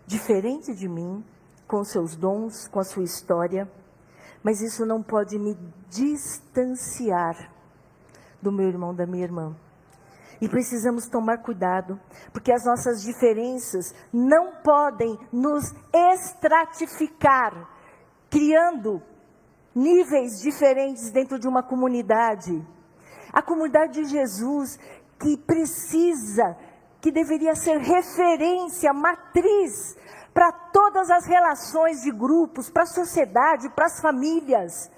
diferente 0.07 0.75
de 0.75 0.89
mim, 0.89 1.23
com 1.67 1.85
seus 1.85 2.17
dons, 2.17 2.67
com 2.69 2.81
a 2.81 2.85
sua 2.85 3.05
história, 3.05 3.71
mas 4.43 4.63
isso 4.63 4.87
não 4.87 5.03
pode 5.03 5.39
me 5.39 5.55
distanciar 5.91 7.53
do 8.41 8.51
meu 8.51 8.67
irmão, 8.67 8.95
da 8.95 9.05
minha 9.05 9.25
irmã. 9.25 9.55
E 10.41 10.49
precisamos 10.49 11.07
tomar 11.07 11.39
cuidado, 11.39 12.01
porque 12.33 12.51
as 12.51 12.65
nossas 12.65 13.03
diferenças 13.03 13.95
não 14.11 14.55
podem 14.63 15.19
nos 15.31 15.75
estratificar, 15.93 17.69
criando 18.31 19.03
níveis 19.75 20.41
diferentes 20.41 21.11
dentro 21.11 21.39
de 21.39 21.47
uma 21.47 21.63
comunidade. 21.63 22.65
A 23.33 23.43
comunidade 23.43 24.03
de 24.03 24.05
Jesus 24.07 24.79
que 25.19 25.37
precisa, 25.37 26.57
que 27.01 27.11
deveria 27.11 27.55
ser 27.55 27.79
referência, 27.79 28.93
matriz 28.93 29.97
para 30.39 30.53
todas 30.53 31.11
as 31.11 31.27
relações 31.27 32.03
de 32.03 32.13
grupos, 32.13 32.71
para 32.71 32.85
a 32.85 32.87
sociedade, 32.87 33.69
para 33.71 33.87
as 33.87 34.01
famílias. 34.01 34.89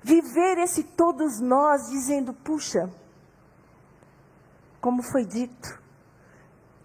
Viver 0.00 0.58
esse 0.58 0.84
todos 0.84 1.40
nós 1.40 1.90
dizendo, 1.90 2.32
puxa, 2.32 2.88
como 4.80 5.02
foi 5.02 5.24
dito, 5.24 5.82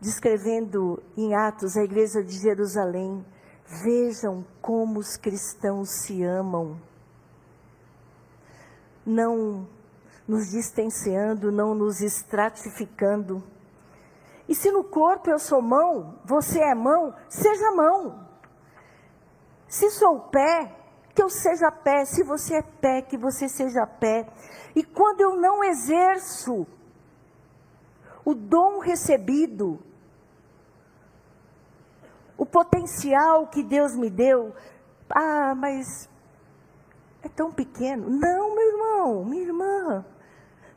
descrevendo 0.01 1.01
em 1.15 1.35
Atos 1.35 1.77
a 1.77 1.83
igreja 1.83 2.23
de 2.23 2.39
Jerusalém, 2.39 3.23
vejam 3.67 4.43
como 4.59 4.99
os 4.99 5.15
cristãos 5.15 5.89
se 5.89 6.23
amam. 6.23 6.81
Não 9.05 9.67
nos 10.27 10.51
distanciando, 10.51 11.51
não 11.51 11.75
nos 11.75 12.01
estratificando. 12.01 13.43
E 14.47 14.55
se 14.55 14.71
no 14.71 14.83
corpo 14.83 15.29
eu 15.29 15.39
sou 15.39 15.61
mão, 15.61 16.19
você 16.23 16.59
é 16.59 16.75
mão, 16.75 17.13
seja 17.29 17.71
mão. 17.71 18.27
Se 19.67 19.89
sou 19.89 20.19
pé, 20.19 20.75
que 21.13 21.21
eu 21.21 21.29
seja 21.29 21.71
pé. 21.71 22.05
Se 22.05 22.23
você 22.23 22.55
é 22.55 22.61
pé, 22.61 23.01
que 23.01 23.17
você 23.17 23.47
seja 23.47 23.85
pé. 23.85 24.27
E 24.75 24.83
quando 24.83 25.21
eu 25.21 25.35
não 25.35 25.63
exerço 25.63 26.67
o 28.25 28.33
dom 28.33 28.79
recebido, 28.79 29.79
o 32.37 32.45
potencial 32.45 33.47
que 33.47 33.63
Deus 33.63 33.95
me 33.95 34.09
deu, 34.09 34.53
ah, 35.09 35.53
mas 35.55 36.09
é 37.21 37.29
tão 37.29 37.51
pequeno. 37.51 38.09
Não, 38.09 38.55
meu 38.55 38.67
irmão, 38.67 39.25
minha 39.25 39.43
irmã. 39.43 40.05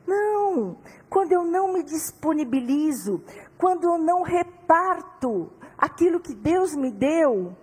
Não. 0.06 0.76
Quando 1.10 1.32
eu 1.32 1.44
não 1.44 1.72
me 1.72 1.82
disponibilizo, 1.82 3.22
quando 3.58 3.84
eu 3.84 3.98
não 3.98 4.22
reparto 4.22 5.50
aquilo 5.76 6.20
que 6.20 6.34
Deus 6.34 6.75
me 6.75 6.90
deu, 6.90 7.56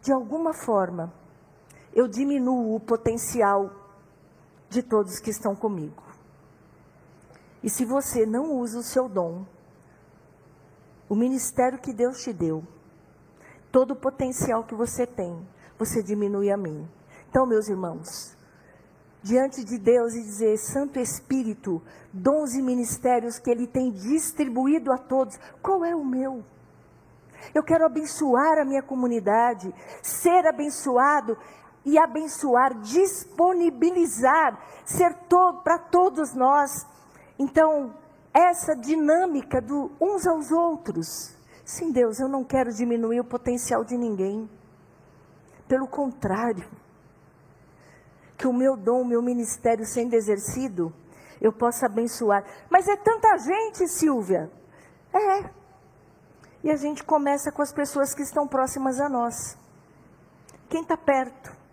de 0.00 0.12
alguma 0.12 0.52
forma, 0.52 1.12
eu 1.94 2.08
diminuo 2.08 2.74
o 2.74 2.80
potencial 2.80 3.70
de 4.68 4.82
todos 4.82 5.20
que 5.20 5.30
estão 5.30 5.54
comigo. 5.54 6.02
E 7.62 7.70
se 7.70 7.84
você 7.84 8.26
não 8.26 8.52
usa 8.52 8.78
o 8.78 8.82
seu 8.82 9.08
dom, 9.08 9.46
o 11.08 11.14
ministério 11.14 11.78
que 11.78 11.92
Deus 11.92 12.22
te 12.22 12.32
deu, 12.32 12.62
todo 13.70 13.92
o 13.92 13.96
potencial 13.96 14.64
que 14.64 14.74
você 14.74 15.06
tem, 15.06 15.46
você 15.78 16.02
diminui 16.02 16.50
a 16.50 16.56
mim. 16.56 16.88
Então, 17.30 17.46
meus 17.46 17.68
irmãos, 17.68 18.36
diante 19.24 19.64
de 19.64 19.78
Deus 19.78 20.14
e 20.14 20.22
dizer, 20.22 20.58
Santo 20.58 20.98
Espírito, 21.00 21.80
dons 22.12 22.52
e 22.52 22.60
ministérios 22.60 23.38
que 23.38 23.50
Ele 23.50 23.66
tem 23.66 23.90
distribuído 23.90 24.92
a 24.92 24.98
todos, 24.98 25.40
qual 25.62 25.82
é 25.82 25.96
o 25.96 26.04
meu? 26.04 26.44
Eu 27.54 27.62
quero 27.62 27.86
abençoar 27.86 28.58
a 28.58 28.66
minha 28.66 28.82
comunidade, 28.82 29.74
ser 30.02 30.46
abençoado 30.46 31.38
e 31.86 31.96
abençoar, 31.98 32.78
disponibilizar, 32.80 34.60
ser 34.84 35.14
todo 35.26 35.62
para 35.62 35.78
todos 35.78 36.34
nós. 36.34 36.86
Então, 37.38 37.94
essa 38.32 38.76
dinâmica 38.76 39.58
do 39.58 39.90
uns 39.98 40.26
aos 40.26 40.52
outros. 40.52 41.34
Sim, 41.64 41.92
Deus, 41.92 42.20
eu 42.20 42.28
não 42.28 42.44
quero 42.44 42.70
diminuir 42.74 43.20
o 43.20 43.24
potencial 43.24 43.84
de 43.84 43.96
ninguém. 43.96 44.50
Pelo 45.66 45.86
contrário, 45.86 46.68
que 48.36 48.46
o 48.46 48.52
meu 48.52 48.76
dom, 48.76 49.02
o 49.02 49.06
meu 49.06 49.22
ministério 49.22 49.84
sendo 49.84 50.14
exercido, 50.14 50.92
eu 51.40 51.52
possa 51.52 51.86
abençoar. 51.86 52.44
Mas 52.70 52.88
é 52.88 52.96
tanta 52.96 53.36
gente, 53.38 53.86
Silvia. 53.88 54.50
É. 55.12 55.50
E 56.62 56.70
a 56.70 56.76
gente 56.76 57.04
começa 57.04 57.52
com 57.52 57.62
as 57.62 57.72
pessoas 57.72 58.14
que 58.14 58.22
estão 58.22 58.48
próximas 58.48 59.00
a 59.00 59.08
nós. 59.08 59.58
Quem 60.68 60.82
está 60.82 60.96
perto 60.96 61.64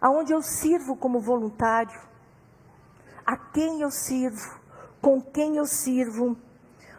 aonde 0.00 0.32
eu 0.32 0.42
sirvo 0.42 0.96
como 0.96 1.20
voluntário, 1.20 2.00
a 3.26 3.36
quem 3.36 3.80
eu 3.82 3.90
sirvo, 3.90 4.58
com 5.00 5.20
quem 5.20 5.56
eu 5.56 5.66
sirvo, 5.66 6.36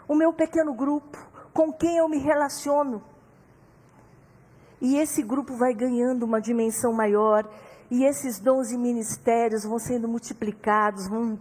o 0.08 0.15
meu 0.15 0.34
pequeno 0.34 0.73
grupo, 0.73 1.17
com 1.53 1.71
quem 1.71 1.97
eu 1.97 2.08
me 2.08 2.17
relaciono. 2.17 3.01
E 4.82 4.97
esse 4.97 5.21
grupo 5.21 5.56
vai 5.56 5.73
ganhando 5.73 6.23
uma 6.23 6.39
dimensão 6.39 6.93
maior, 6.93 7.49
e 7.91 8.04
esses 8.06 8.39
dons 8.39 8.71
e 8.71 8.78
ministérios 8.78 9.63
vão 9.63 9.80
sendo 9.80 10.08
multiplicados, 10.08 11.08
vão 11.08 11.39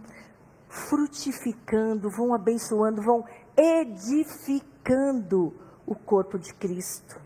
frutificando, 0.67 2.09
vão 2.09 2.33
abençoando, 2.33 3.01
vão 3.01 3.25
edificando 3.55 5.53
o 5.85 5.95
corpo 5.95 6.37
de 6.39 6.53
Cristo. 6.53 7.19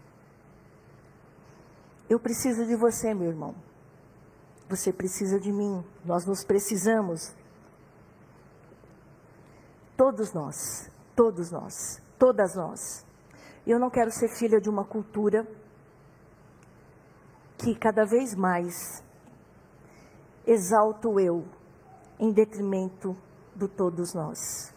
Eu 2.09 2.19
preciso 2.19 2.65
de 2.65 2.75
você, 2.75 3.13
meu 3.13 3.27
irmão. 3.29 3.55
Você 4.69 4.91
precisa 4.93 5.39
de 5.39 5.51
mim, 5.51 5.83
nós 6.05 6.25
nos 6.25 6.43
precisamos. 6.43 7.35
Todos 9.95 10.33
nós, 10.33 10.89
todos 11.15 11.51
nós, 11.51 12.01
todas 12.17 12.55
nós. 12.55 13.05
Eu 13.65 13.79
não 13.79 13.89
quero 13.89 14.11
ser 14.11 14.29
filha 14.29 14.59
de 14.59 14.69
uma 14.69 14.83
cultura 14.83 15.47
que 17.57 17.75
cada 17.75 18.05
vez 18.05 18.35
mais 18.35 19.02
exalta 20.45 21.07
o 21.07 21.19
eu 21.19 21.45
em 22.19 22.31
detrimento 22.31 23.15
do 23.55 23.67
todos 23.67 24.13
nós. 24.13 24.73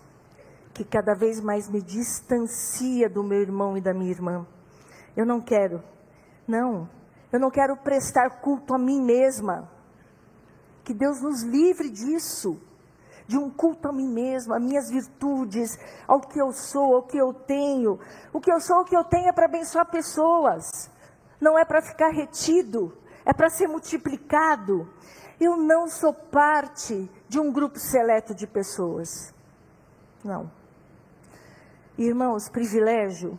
Que 0.75 0.85
cada 0.85 1.15
vez 1.15 1.41
mais 1.41 1.69
me 1.69 1.81
distancia 1.81 3.09
do 3.09 3.23
meu 3.23 3.41
irmão 3.41 3.77
e 3.77 3.81
da 3.81 3.95
minha 3.95 4.11
irmã. 4.11 4.47
Eu 5.17 5.25
não 5.25 5.41
quero, 5.41 5.83
não, 6.47 6.89
eu 7.33 7.41
não 7.41 7.51
quero 7.51 7.77
prestar 7.77 8.41
culto 8.41 8.75
a 8.75 8.79
mim 8.79 9.01
mesma. 9.01 9.71
Que 10.85 10.95
Deus 10.95 11.21
nos 11.21 11.43
livre 11.43 11.89
disso, 11.89 12.61
de 13.27 13.37
um 13.37 13.51
culto 13.51 13.89
a 13.89 13.93
mim 13.93 14.09
mesmo, 14.09 14.55
a 14.55 14.61
minhas 14.61 14.89
virtudes, 14.91 15.79
ao 16.07 16.21
que 16.21 16.41
eu 16.41 16.53
sou, 16.53 16.97
ao 16.97 17.03
que 17.03 17.17
eu 17.17 17.33
tenho. 17.33 17.99
O 18.33 18.41
que 18.41 18.53
eu 18.53 18.61
sou, 18.61 18.81
o 18.81 18.85
que 18.85 18.97
eu 18.97 19.05
tenho 19.05 19.29
é 19.29 19.33
para 19.33 19.47
abençoar 19.47 19.91
pessoas, 19.91 20.91
não 21.41 21.59
é 21.59 21.65
para 21.65 21.83
ficar 21.83 22.11
retido, 22.11 22.97
é 23.25 23.33
para 23.33 23.51
ser 23.51 23.67
multiplicado. 23.67 24.89
Eu 25.41 25.57
não 25.57 25.87
sou 25.87 26.15
parte 26.15 27.11
de 27.29 27.39
um 27.39 27.53
grupo 27.53 27.79
seleto 27.79 28.35
de 28.35 28.47
pessoas. 28.47 29.35
Não. 30.25 30.51
Irmãos, 31.99 32.49
privilégio 32.49 33.39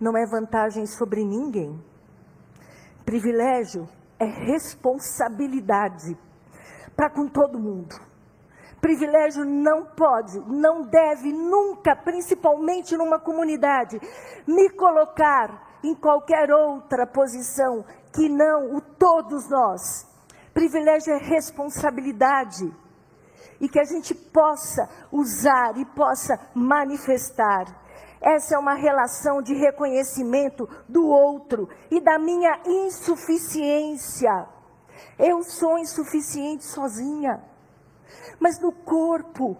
não 0.00 0.16
é 0.16 0.26
vantagem 0.26 0.86
sobre 0.86 1.24
ninguém. 1.24 1.80
Privilégio 3.04 3.88
é 4.18 4.24
responsabilidade 4.24 6.16
para 6.96 7.08
com 7.08 7.28
todo 7.28 7.58
mundo. 7.58 7.94
Privilégio 8.80 9.44
não 9.44 9.84
pode, 9.84 10.40
não 10.40 10.82
deve 10.82 11.32
nunca, 11.32 11.94
principalmente 11.94 12.96
numa 12.96 13.18
comunidade, 13.18 14.00
me 14.46 14.70
colocar 14.70 15.78
em 15.84 15.94
qualquer 15.94 16.50
outra 16.50 17.06
posição 17.06 17.84
que 18.12 18.28
não 18.28 18.74
o 18.74 18.80
todos 18.80 19.48
nós. 19.48 20.09
Privilégio 20.52 21.12
é 21.12 21.18
responsabilidade. 21.18 22.72
E 23.60 23.68
que 23.68 23.78
a 23.78 23.84
gente 23.84 24.14
possa 24.14 24.88
usar 25.12 25.76
e 25.76 25.84
possa 25.84 26.38
manifestar. 26.54 27.66
Essa 28.20 28.54
é 28.54 28.58
uma 28.58 28.74
relação 28.74 29.40
de 29.40 29.54
reconhecimento 29.54 30.68
do 30.88 31.06
outro 31.06 31.68
e 31.90 32.00
da 32.00 32.18
minha 32.18 32.60
insuficiência. 32.66 34.46
Eu 35.18 35.42
sou 35.42 35.78
insuficiente 35.78 36.64
sozinha. 36.64 37.42
Mas 38.38 38.58
no 38.58 38.72
corpo, 38.72 39.56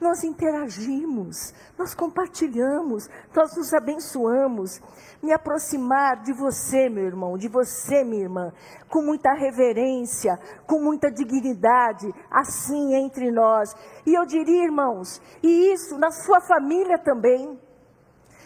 nós 0.00 0.22
interagimos, 0.22 1.52
nós 1.76 1.94
compartilhamos, 1.94 3.08
nós 3.34 3.56
nos 3.56 3.74
abençoamos. 3.74 4.80
Me 5.20 5.32
aproximar 5.32 6.22
de 6.22 6.32
você, 6.32 6.88
meu 6.88 7.04
irmão, 7.04 7.36
de 7.36 7.48
você, 7.48 8.04
minha 8.04 8.22
irmã, 8.22 8.52
com 8.88 9.02
muita 9.02 9.32
reverência, 9.32 10.38
com 10.66 10.80
muita 10.80 11.10
dignidade, 11.10 12.08
assim 12.30 12.94
entre 12.94 13.30
nós. 13.32 13.74
E 14.06 14.14
eu 14.14 14.24
diria, 14.24 14.64
irmãos, 14.64 15.20
e 15.42 15.72
isso 15.72 15.98
na 15.98 16.12
sua 16.12 16.40
família 16.40 16.98
também, 16.98 17.60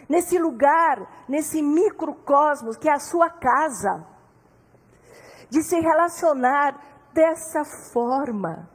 nesse 0.09 0.38
lugar, 0.38 1.27
nesse 1.29 1.61
microcosmos 1.62 2.79
que 2.79 2.88
é 2.88 2.95
a 2.95 2.99
sua 2.99 3.29
casa 3.29 4.07
de 5.51 5.62
se 5.62 5.79
relacionar 5.79 6.81
dessa 7.12 7.62
forma, 7.93 8.71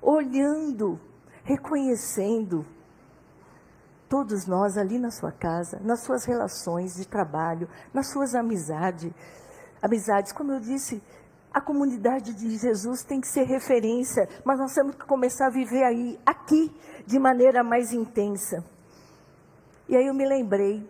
olhando, 0.00 1.00
reconhecendo. 1.44 2.64
Todos 4.08 4.46
nós 4.46 4.76
ali 4.76 4.98
na 4.98 5.10
sua 5.10 5.30
casa, 5.30 5.78
nas 5.84 6.00
suas 6.00 6.24
relações 6.24 6.96
de 6.96 7.06
trabalho, 7.06 7.68
nas 7.94 8.08
suas 8.08 8.34
amizades, 8.34 9.12
amizades, 9.80 10.32
como 10.32 10.52
eu 10.52 10.60
disse, 10.60 11.00
A 11.52 11.60
comunidade 11.60 12.32
de 12.32 12.56
Jesus 12.56 13.02
tem 13.02 13.20
que 13.20 13.26
ser 13.26 13.42
referência, 13.42 14.28
mas 14.44 14.58
nós 14.60 14.72
temos 14.72 14.94
que 14.94 15.04
começar 15.04 15.46
a 15.46 15.50
viver 15.50 15.82
aí, 15.82 16.18
aqui, 16.24 16.72
de 17.04 17.18
maneira 17.18 17.64
mais 17.64 17.92
intensa. 17.92 18.64
E 19.88 19.96
aí 19.96 20.06
eu 20.06 20.14
me 20.14 20.24
lembrei 20.24 20.88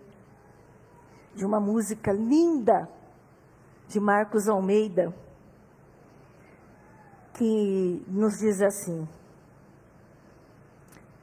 de 1.34 1.46
uma 1.46 1.58
música 1.58 2.12
linda 2.12 2.86
de 3.88 3.98
Marcos 3.98 4.48
Almeida, 4.48 5.14
que 7.32 8.04
nos 8.06 8.38
diz 8.38 8.60
assim: 8.60 9.08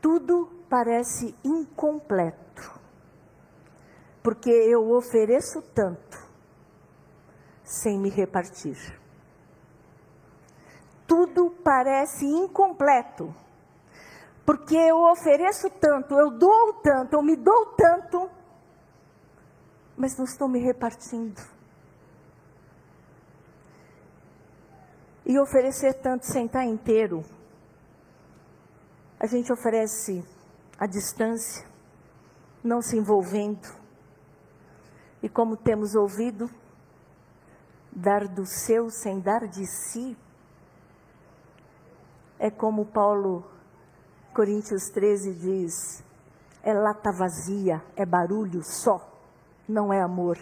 Tudo 0.10 0.50
parece 0.70 1.36
incompleto, 1.44 2.80
porque 4.24 4.50
eu 4.50 4.90
ofereço 4.92 5.62
tanto 5.62 6.18
sem 7.62 8.00
me 8.00 8.08
repartir. 8.10 8.98
Tudo 11.06 11.52
parece 11.62 12.26
incompleto, 12.26 13.36
porque 14.46 14.78
eu 14.78 15.12
ofereço 15.12 15.70
tanto, 15.72 16.18
eu 16.18 16.32
dou 16.32 16.76
tanto, 16.76 17.12
eu 17.12 17.22
me 17.22 17.36
dou 17.36 17.66
tanto, 17.76 18.30
mas 19.98 20.18
não 20.18 20.24
estou 20.24 20.48
me 20.48 20.60
repartindo. 20.60 21.42
E 25.26 25.38
oferecer 25.38 25.96
tanto 25.96 26.26
sem 26.26 26.46
estar 26.46 26.64
inteiro. 26.64 27.26
A 29.20 29.26
gente 29.26 29.52
oferece 29.52 30.24
a 30.78 30.86
distância, 30.86 31.66
não 32.64 32.84
se 32.84 32.96
envolvendo. 32.96 33.68
E 35.24 35.28
como 35.28 35.58
temos 35.58 35.96
ouvido, 35.96 36.48
dar 37.92 38.28
do 38.28 38.46
seu 38.46 38.92
sem 38.92 39.20
dar 39.20 39.48
de 39.48 39.66
si, 39.66 40.16
é 42.38 42.52
como 42.52 42.86
Paulo, 42.86 43.44
Coríntios 44.36 44.90
13 44.90 45.34
diz: 45.34 46.04
é 46.62 46.72
lata 46.72 47.12
vazia, 47.12 47.84
é 47.96 48.06
barulho 48.06 48.62
só, 48.64 49.20
não 49.68 49.92
é 49.92 50.00
amor. 50.00 50.38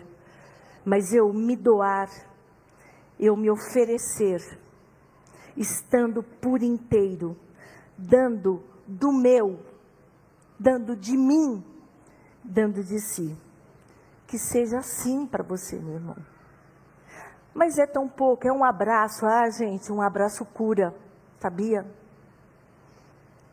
Mas 0.84 1.14
eu 1.14 1.32
me 1.32 1.56
doar, 1.56 2.10
eu 3.18 3.38
me 3.38 3.50
oferecer, 3.50 4.42
estando 5.56 6.22
por 6.22 6.62
inteiro, 6.62 7.38
dando 7.98 8.64
do 8.88 9.12
meu, 9.12 9.60
dando 10.60 10.96
de 10.96 11.18
mim, 11.18 11.64
dando 12.44 12.84
de 12.84 13.00
si. 13.00 13.38
Que 14.28 14.38
seja 14.38 14.80
assim 14.80 15.26
para 15.26 15.44
você, 15.44 15.78
meu 15.78 15.96
irmão. 15.96 16.18
Mas 17.54 17.78
é 17.78 17.88
tão 17.88 18.08
pouco, 18.08 18.46
é 18.46 18.52
um 18.52 18.66
abraço, 18.66 19.26
ah, 19.26 19.50
gente, 19.50 19.90
um 19.92 20.02
abraço 20.02 20.44
cura, 20.44 20.94
sabia? 21.40 21.86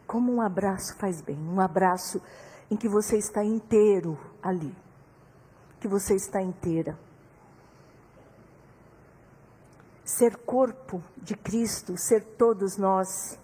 Como 0.07 0.33
um 0.33 0.41
abraço 0.41 0.97
faz 0.97 1.21
bem, 1.21 1.39
um 1.39 1.61
abraço 1.61 2.21
em 2.69 2.77
que 2.77 2.89
você 2.89 3.17
está 3.17 3.45
inteiro 3.45 4.19
ali, 4.43 4.75
que 5.79 5.87
você 5.87 6.17
está 6.17 6.43
inteira. 6.43 6.99
Ser 10.05 10.37
corpo 10.39 11.01
de 11.17 11.37
Cristo, 11.37 11.97
ser 11.97 12.25
todos 12.37 12.77
nós, 12.77 13.39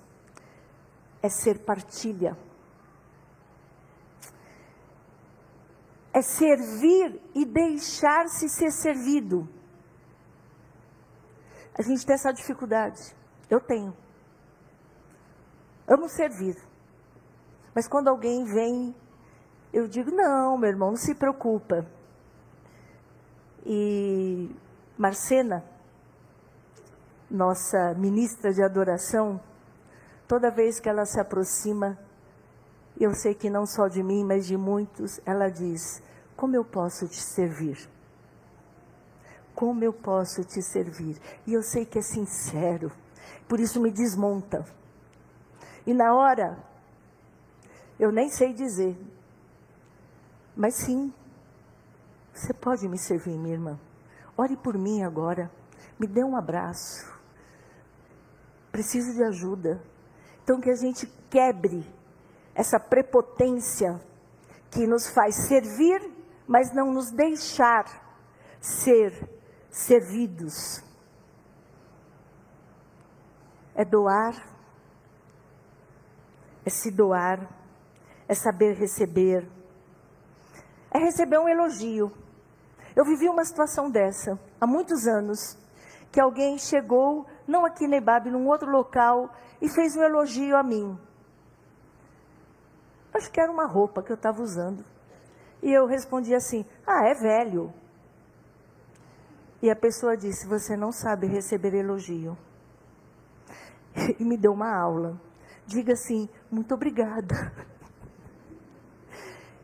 é 1.23 1.29
ser 1.29 1.59
partilha. 1.61 2.37
É 6.13 6.23
servir 6.23 7.21
e 7.35 7.45
deixar-se 7.45 8.49
ser 8.49 8.71
servido. 8.71 9.49
A 11.79 11.83
gente 11.83 12.05
tem 12.05 12.15
essa 12.15 12.33
dificuldade. 12.33 13.15
Eu 13.49 13.61
tenho. 13.61 13.97
Amo 15.87 16.09
servir. 16.09 16.57
Mas 17.75 17.87
quando 17.87 18.09
alguém 18.09 18.45
vem, 18.45 18.95
eu 19.73 19.87
digo: 19.87 20.11
não, 20.11 20.59
meu 20.59 20.69
irmão, 20.69 20.91
não 20.91 20.97
se 20.97 21.15
preocupa. 21.15 21.87
E 23.65 24.51
Marcena, 24.97 25.65
nossa 27.31 27.95
ministra 27.95 28.53
de 28.53 28.63
adoração, 28.63 29.41
toda 30.29 30.51
vez 30.51 30.79
que 30.79 30.89
ela 30.89 31.07
se 31.07 31.19
aproxima, 31.19 31.99
eu 33.01 33.15
sei 33.15 33.35
que 33.35 33.49
não 33.49 33.65
só 33.65 33.89
de 33.89 34.03
mim, 34.03 34.25
mas 34.25 34.47
de 34.47 34.57
muitos, 34.57 35.19
ela 35.25 35.49
diz: 35.49 36.03
Como 36.37 36.55
eu 36.55 36.65
posso 36.65 37.09
te 37.09 37.21
servir? 37.21 37.89
Como 39.55 39.83
eu 39.83 39.93
posso 39.93 40.45
te 40.45 40.63
servir? 40.63 41.21
E 41.47 41.55
eu 41.55 41.63
sei 41.63 41.85
que 41.85 41.99
é 41.99 42.03
sincero, 42.03 42.93
por 43.49 43.59
isso 43.59 43.81
me 43.81 43.91
desmonta. 43.91 44.65
E 45.87 45.95
na 45.95 46.15
hora, 46.15 46.59
eu 47.99 48.13
nem 48.13 48.29
sei 48.29 48.53
dizer, 48.53 48.97
mas 50.55 50.75
sim, 50.75 51.13
você 52.33 52.53
pode 52.53 52.87
me 52.89 52.99
servir, 52.99 53.37
minha 53.39 53.55
irmã. 53.55 53.81
Ore 54.37 54.57
por 54.57 54.77
mim 54.77 55.03
agora, 55.03 55.51
me 55.99 56.07
dê 56.07 56.23
um 56.23 56.37
abraço. 56.37 57.13
Preciso 58.71 59.13
de 59.15 59.25
ajuda. 59.25 59.83
Então, 60.49 60.63
que 60.63 60.71
a 60.71 60.77
gente 60.77 61.07
quebre 61.29 61.85
essa 62.55 62.81
prepotência 62.81 64.01
que 64.71 64.87
nos 64.87 65.07
faz 65.07 65.35
servir, 65.47 66.01
mas 66.47 66.73
não 66.73 66.91
nos 66.91 67.11
deixar 67.11 67.85
ser 68.59 69.13
servidos. 69.71 70.83
É 73.75 73.85
doar, 73.85 74.43
é 76.65 76.71
se 76.71 76.91
doar, 76.91 77.47
é 78.27 78.35
saber 78.35 78.73
receber, 78.73 79.47
é 80.91 80.99
receber 80.99 81.39
um 81.39 81.47
elogio. 81.47 82.11
Eu 82.97 83.05
vivi 83.05 83.29
uma 83.29 83.45
situação 83.45 83.91
dessa 83.91 84.41
há 84.59 84.67
muitos 84.67 85.07
anos, 85.07 85.59
que 86.11 86.19
alguém 86.19 86.57
chegou, 86.57 87.27
não 87.47 87.67
aqui 87.67 87.85
em 87.85 87.89
Nebabe, 87.89 88.31
num 88.31 88.49
outro 88.49 88.71
local, 88.71 89.31
e 89.61 89.69
fez 89.69 89.97
um 89.97 90.03
elogio 90.03 90.57
a 90.57 90.63
mim. 90.63 90.99
Acho 93.13 93.31
que 93.31 93.41
era 93.41 93.51
uma 93.51 93.67
roupa 93.67 94.03
que 94.03 94.13
eu 94.13 94.17
estava 94.17 94.43
usando. 94.43 94.85
E 95.63 95.73
eu 95.73 95.87
respondi 95.87 96.35
assim: 96.35 96.65
Ah, 96.87 97.07
é 97.07 97.15
velho. 97.15 97.73
E 99.61 99.71
a 99.71 99.77
pessoa 99.77 100.17
disse: 100.17 100.47
Você 100.47 100.77
não 100.77 100.93
sabe 100.93 101.27
receber 101.27 101.75
elogio. 101.75 102.37
E 104.19 104.25
me 104.25 104.37
deu 104.37 104.53
uma 104.53 104.73
aula. 104.73 105.21
Diga 105.67 105.95
assim: 105.95 106.29
Muito 106.51 106.75
obrigada. 106.75 107.53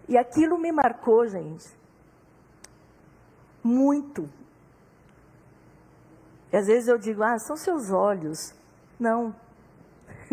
E 0.06 0.18
aquilo 0.18 0.58
me 0.58 0.70
marcou, 0.70 1.26
gente. 1.26 1.66
Muito. 3.62 4.28
E 6.52 6.56
às 6.56 6.66
vezes 6.66 6.88
eu 6.88 6.98
digo: 6.98 7.22
Ah, 7.22 7.38
são 7.38 7.56
seus 7.56 7.90
olhos. 7.90 8.54
Não. 9.00 9.34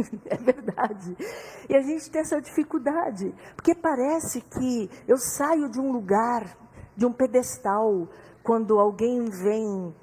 é 0.26 0.38
verdade. 0.38 1.16
E 1.70 1.76
a 1.76 1.82
gente 1.82 2.10
tem 2.10 2.22
essa 2.22 2.42
dificuldade. 2.42 3.34
Porque 3.56 3.76
parece 3.76 4.42
que 4.42 4.90
eu 5.08 5.18
saio 5.18 5.70
de 5.70 5.80
um 5.80 5.92
lugar, 5.92 6.58
de 6.96 7.06
um 7.06 7.14
pedestal 7.14 8.08
quando 8.44 8.80
alguém 8.80 9.26
vem 9.26 9.96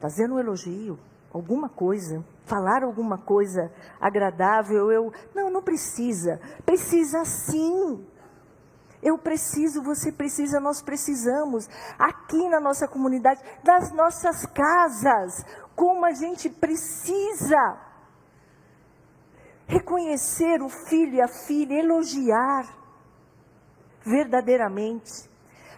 fazendo 0.00 0.34
um 0.34 0.38
elogio, 0.38 0.98
alguma 1.32 1.68
coisa, 1.68 2.24
falar 2.44 2.82
alguma 2.82 3.18
coisa 3.18 3.72
agradável, 4.00 4.90
eu, 4.90 5.12
não, 5.34 5.50
não 5.50 5.62
precisa. 5.62 6.40
Precisa 6.64 7.24
sim. 7.24 8.06
Eu 9.02 9.18
preciso, 9.18 9.82
você 9.82 10.10
precisa, 10.10 10.60
nós 10.60 10.80
precisamos. 10.80 11.68
Aqui 11.98 12.48
na 12.48 12.58
nossa 12.58 12.88
comunidade, 12.88 13.42
das 13.62 13.92
nossas 13.92 14.46
casas, 14.46 15.44
como 15.76 16.06
a 16.06 16.12
gente 16.12 16.48
precisa 16.48 17.78
reconhecer 19.66 20.62
o 20.62 20.68
filho 20.68 21.14
e 21.14 21.20
a 21.20 21.28
filha, 21.28 21.74
elogiar 21.74 22.66
verdadeiramente 24.04 25.28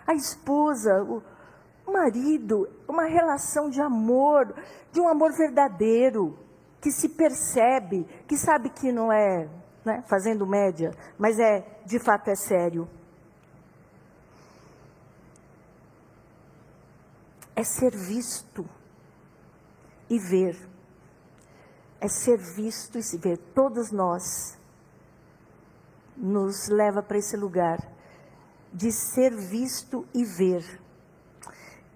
a 0.07 0.14
esposa, 0.14 1.03
o 1.03 1.92
marido, 1.92 2.68
uma 2.88 3.05
relação 3.05 3.68
de 3.68 3.81
amor, 3.81 4.55
de 4.92 5.01
um 5.01 5.09
amor 5.09 5.33
verdadeiro, 5.33 6.38
que 6.81 6.90
se 6.90 7.09
percebe, 7.09 8.05
que 8.29 8.37
sabe 8.37 8.70
que 8.70 8.92
não 8.92 9.12
é 9.12 9.49
né, 9.85 10.03
fazendo 10.09 10.46
média, 10.46 10.90
mas 11.18 11.38
é 11.38 11.64
de 11.85 11.99
fato 11.99 12.29
é 12.29 12.35
sério. 12.35 12.88
É 17.55 17.64
ser 17.64 17.96
visto 17.96 18.68
e 20.11 20.18
ver. 20.18 20.75
É 22.00 22.09
ser 22.09 22.37
visto 22.37 22.98
e 22.98 23.02
se 23.02 23.16
ver. 23.16 23.38
Todos 23.54 23.90
nós 23.90 24.59
nos 26.16 26.68
leva 26.68 27.02
para 27.02 27.18
esse 27.18 27.37
lugar 27.37 27.78
de 28.72 28.92
ser 28.92 29.35
visto 29.35 30.06
e 30.14 30.24
ver. 30.24 30.80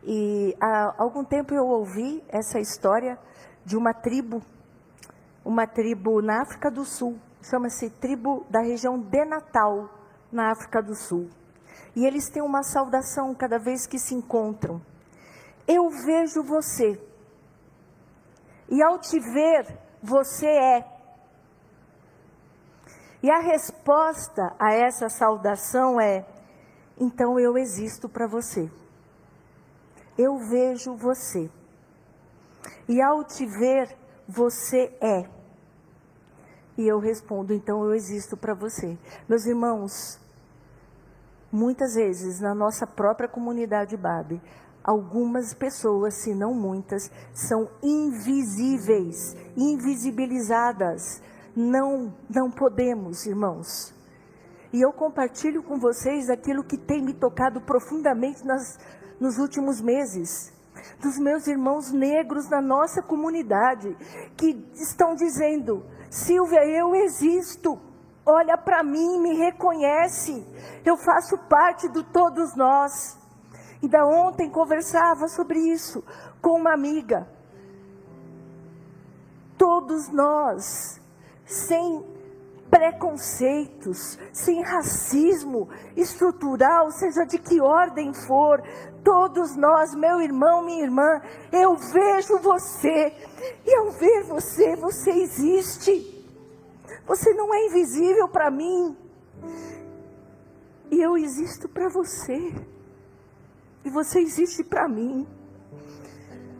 E 0.02 0.56
há 0.60 0.94
algum 0.96 1.24
tempo 1.24 1.52
eu 1.52 1.66
ouvi 1.66 2.22
essa 2.28 2.58
história 2.58 3.18
de 3.64 3.76
uma 3.76 3.92
tribo, 3.92 4.42
uma 5.44 5.66
tribo 5.66 6.22
na 6.22 6.40
África 6.40 6.70
do 6.70 6.84
Sul, 6.84 7.18
chama-se 7.42 7.90
tribo 7.90 8.46
da 8.48 8.60
região 8.60 8.98
de 8.98 9.24
Natal, 9.24 9.90
na 10.32 10.50
África 10.50 10.82
do 10.82 10.94
Sul. 10.94 11.28
E 11.94 12.06
eles 12.06 12.28
têm 12.30 12.42
uma 12.42 12.62
saudação 12.62 13.34
cada 13.34 13.58
vez 13.58 13.86
que 13.86 13.98
se 13.98 14.14
encontram. 14.14 14.80
Eu 15.66 15.90
vejo 15.90 16.42
você. 16.42 17.00
E 18.68 18.82
ao 18.82 18.98
te 18.98 19.18
ver, 19.18 19.66
você 20.02 20.46
é. 20.46 21.00
E 23.22 23.30
a 23.30 23.38
resposta 23.38 24.54
a 24.58 24.72
essa 24.72 25.08
saudação 25.08 26.00
é: 26.00 26.24
então 26.98 27.38
eu 27.38 27.56
existo 27.58 28.08
para 28.08 28.26
você. 28.26 28.70
Eu 30.16 30.38
vejo 30.38 30.94
você. 30.94 31.50
E 32.88 33.00
ao 33.00 33.24
te 33.24 33.46
ver, 33.46 33.96
você 34.26 34.92
é. 35.00 35.28
E 36.76 36.86
eu 36.86 36.98
respondo: 36.98 37.52
então 37.52 37.84
eu 37.84 37.94
existo 37.94 38.36
para 38.36 38.54
você. 38.54 38.98
Meus 39.28 39.44
irmãos, 39.44 40.18
muitas 41.52 41.94
vezes 41.94 42.40
na 42.40 42.54
nossa 42.54 42.86
própria 42.86 43.28
comunidade 43.28 43.96
BAB, 43.96 44.40
algumas 44.82 45.54
pessoas, 45.54 46.14
se 46.14 46.34
não 46.34 46.54
muitas, 46.54 47.10
são 47.32 47.68
invisíveis, 47.82 49.36
invisibilizadas. 49.56 51.22
Não, 51.54 52.14
não 52.28 52.50
podemos, 52.50 53.26
irmãos. 53.26 53.94
E 54.72 54.80
eu 54.80 54.92
compartilho 54.92 55.62
com 55.62 55.78
vocês 55.78 56.30
aquilo 56.30 56.62
que 56.62 56.78
tem 56.78 57.02
me 57.02 57.12
tocado 57.12 57.60
profundamente 57.60 58.46
nas, 58.46 58.78
nos 59.18 59.38
últimos 59.38 59.80
meses. 59.80 60.52
Dos 61.00 61.18
meus 61.18 61.46
irmãos 61.46 61.90
negros 61.90 62.48
na 62.48 62.60
nossa 62.60 63.02
comunidade, 63.02 63.96
que 64.36 64.64
estão 64.74 65.14
dizendo: 65.14 65.84
Silvia, 66.08 66.64
eu 66.64 66.94
existo. 66.94 67.78
Olha 68.24 68.56
para 68.56 68.82
mim, 68.82 69.18
me 69.18 69.34
reconhece. 69.34 70.46
Eu 70.84 70.96
faço 70.96 71.36
parte 71.36 71.88
de 71.88 72.04
todos 72.04 72.54
nós. 72.54 73.19
Ainda 73.82 74.06
ontem 74.06 74.50
conversava 74.50 75.28
sobre 75.28 75.58
isso 75.58 76.04
com 76.40 76.58
uma 76.58 76.74
amiga. 76.74 77.26
Todos 79.56 80.08
nós, 80.08 81.00
sem 81.44 82.04
preconceitos, 82.70 84.18
sem 84.32 84.62
racismo 84.62 85.68
estrutural, 85.96 86.90
seja 86.92 87.24
de 87.24 87.38
que 87.38 87.60
ordem 87.60 88.14
for, 88.14 88.62
todos 89.02 89.56
nós, 89.56 89.94
meu 89.94 90.20
irmão, 90.20 90.62
minha 90.62 90.84
irmã, 90.84 91.20
eu 91.50 91.74
vejo 91.76 92.38
você, 92.38 93.12
e 93.66 93.74
ao 93.74 93.90
ver 93.90 94.22
você, 94.22 94.76
você 94.76 95.10
existe. 95.10 96.16
Você 97.06 97.34
não 97.34 97.52
é 97.52 97.66
invisível 97.66 98.28
para 98.28 98.50
mim, 98.50 98.96
e 100.90 101.00
eu 101.00 101.16
existo 101.16 101.68
para 101.68 101.88
você. 101.88 102.54
E 103.84 103.90
você 103.90 104.20
existe 104.20 104.62
para 104.62 104.88
mim. 104.88 105.26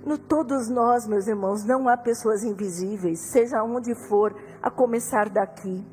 No 0.05 0.17
todos 0.17 0.69
nós, 0.69 1.07
meus 1.07 1.27
irmãos, 1.27 1.65
não 1.65 1.89
há 1.89 1.97
pessoas 1.97 2.43
invisíveis, 2.43 3.21
seja 3.21 3.63
onde 3.63 3.95
for, 3.95 4.35
a 4.63 4.71
começar 4.71 5.29
daqui. 5.29 5.85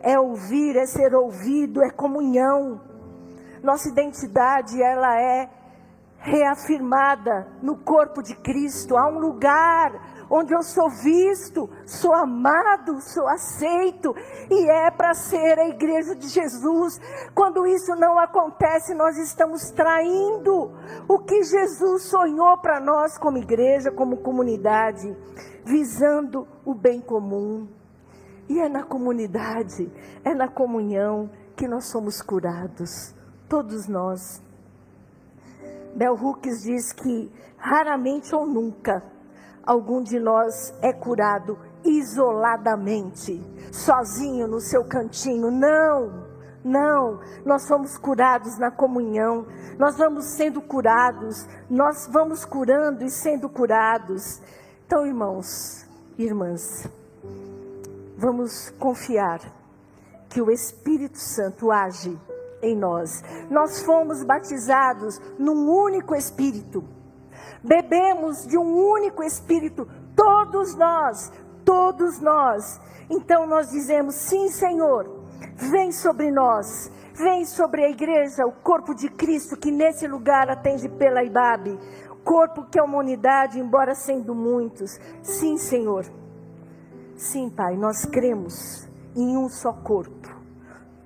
É 0.00 0.18
ouvir, 0.18 0.76
é 0.76 0.84
ser 0.84 1.14
ouvido, 1.14 1.82
é 1.82 1.90
comunhão. 1.90 2.80
Nossa 3.62 3.88
identidade, 3.88 4.82
ela 4.82 5.18
é 5.18 5.48
reafirmada 6.18 7.48
no 7.62 7.76
corpo 7.76 8.22
de 8.22 8.34
Cristo. 8.36 8.96
Há 8.96 9.08
um 9.08 9.18
lugar 9.18 10.21
onde 10.34 10.54
eu 10.54 10.62
sou 10.62 10.88
visto, 10.88 11.68
sou 11.84 12.14
amado, 12.14 13.02
sou 13.02 13.28
aceito, 13.28 14.16
e 14.50 14.66
é 14.70 14.90
para 14.90 15.12
ser 15.12 15.58
a 15.58 15.68
igreja 15.68 16.16
de 16.16 16.26
Jesus. 16.26 16.98
Quando 17.34 17.66
isso 17.66 17.94
não 17.96 18.18
acontece, 18.18 18.94
nós 18.94 19.18
estamos 19.18 19.70
traindo 19.72 20.72
o 21.06 21.18
que 21.18 21.42
Jesus 21.42 22.04
sonhou 22.04 22.56
para 22.56 22.80
nós 22.80 23.18
como 23.18 23.36
igreja, 23.36 23.92
como 23.92 24.22
comunidade, 24.22 25.14
visando 25.66 26.48
o 26.64 26.74
bem 26.74 27.02
comum. 27.02 27.68
E 28.48 28.58
é 28.58 28.70
na 28.70 28.84
comunidade, 28.84 29.92
é 30.24 30.34
na 30.34 30.48
comunhão 30.48 31.30
que 31.54 31.68
nós 31.68 31.84
somos 31.84 32.22
curados, 32.22 33.14
todos 33.50 33.86
nós. 33.86 34.42
Bel 35.94 36.14
Hooks 36.14 36.62
diz 36.62 36.90
que 36.90 37.30
raramente 37.58 38.34
ou 38.34 38.46
nunca 38.46 39.02
algum 39.64 40.02
de 40.02 40.18
nós 40.18 40.74
é 40.80 40.92
curado 40.92 41.58
isoladamente, 41.84 43.42
sozinho 43.72 44.46
no 44.46 44.60
seu 44.60 44.84
cantinho. 44.84 45.50
Não, 45.50 46.24
não. 46.64 47.20
Nós 47.44 47.62
somos 47.62 47.98
curados 47.98 48.58
na 48.58 48.70
comunhão. 48.70 49.46
Nós 49.78 49.96
vamos 49.96 50.26
sendo 50.26 50.60
curados. 50.60 51.46
Nós 51.68 52.08
vamos 52.10 52.44
curando 52.44 53.04
e 53.04 53.10
sendo 53.10 53.48
curados. 53.48 54.40
Então, 54.86 55.06
irmãos 55.06 55.82
irmãs, 56.18 56.86
vamos 58.16 58.70
confiar 58.78 59.40
que 60.28 60.40
o 60.40 60.50
Espírito 60.50 61.18
Santo 61.18 61.70
age 61.70 62.18
em 62.62 62.76
nós. 62.76 63.22
Nós 63.50 63.82
fomos 63.82 64.22
batizados 64.22 65.20
num 65.38 65.68
único 65.70 66.14
Espírito 66.14 66.84
bebemos 67.62 68.46
de 68.46 68.58
um 68.58 68.76
único 68.76 69.22
Espírito, 69.22 69.86
todos 70.16 70.74
nós, 70.74 71.32
todos 71.64 72.20
nós. 72.20 72.80
Então 73.08 73.46
nós 73.46 73.70
dizemos: 73.70 74.14
sim, 74.14 74.48
Senhor, 74.48 75.08
vem 75.56 75.92
sobre 75.92 76.30
nós, 76.30 76.90
vem 77.14 77.44
sobre 77.44 77.84
a 77.84 77.90
igreja, 77.90 78.46
o 78.46 78.52
corpo 78.52 78.94
de 78.94 79.08
Cristo 79.08 79.56
que 79.56 79.70
nesse 79.70 80.06
lugar 80.06 80.50
atende 80.50 80.88
pela 80.88 81.22
Ibabe, 81.22 81.78
corpo 82.24 82.64
que 82.64 82.78
é 82.78 82.82
uma 82.82 82.98
unidade, 82.98 83.58
embora 83.58 83.94
sendo 83.94 84.34
muitos. 84.34 85.00
Sim, 85.22 85.56
Senhor. 85.56 86.04
Sim, 87.16 87.48
Pai, 87.48 87.76
nós 87.76 88.04
cremos 88.04 88.88
em 89.14 89.36
um 89.36 89.48
só 89.48 89.72
corpo, 89.72 90.28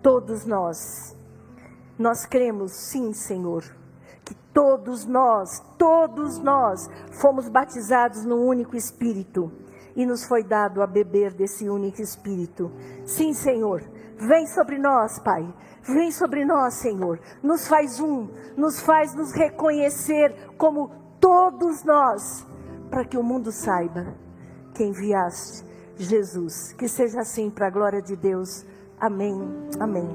todos 0.02 0.46
nós. 0.46 1.14
Nós 1.98 2.24
cremos, 2.26 2.72
sim, 2.72 3.12
Senhor 3.12 3.64
todos 4.56 5.04
nós, 5.04 5.62
todos 5.76 6.38
nós, 6.38 6.88
fomos 7.20 7.46
batizados 7.46 8.24
no 8.24 8.36
único 8.36 8.74
Espírito 8.74 9.52
e 9.94 10.06
nos 10.06 10.24
foi 10.24 10.42
dado 10.42 10.80
a 10.80 10.86
beber 10.86 11.34
desse 11.34 11.68
único 11.68 12.00
Espírito. 12.00 12.72
Sim, 13.04 13.34
Senhor, 13.34 13.82
vem 14.16 14.46
sobre 14.46 14.78
nós, 14.78 15.18
Pai. 15.18 15.46
Vem 15.82 16.10
sobre 16.10 16.46
nós, 16.46 16.72
Senhor. 16.72 17.20
Nos 17.42 17.68
faz 17.68 18.00
um, 18.00 18.28
nos 18.56 18.80
faz 18.80 19.14
nos 19.14 19.30
reconhecer 19.32 20.34
como 20.56 20.90
todos 21.20 21.84
nós, 21.84 22.46
para 22.88 23.04
que 23.04 23.18
o 23.18 23.22
mundo 23.22 23.52
saiba 23.52 24.06
que 24.72 24.82
enviaste 24.82 25.66
Jesus. 25.98 26.72
Que 26.72 26.88
seja 26.88 27.20
assim 27.20 27.50
para 27.50 27.66
a 27.66 27.70
glória 27.70 28.00
de 28.00 28.16
Deus. 28.16 28.64
Amém. 28.98 29.38
Amém. 29.78 30.08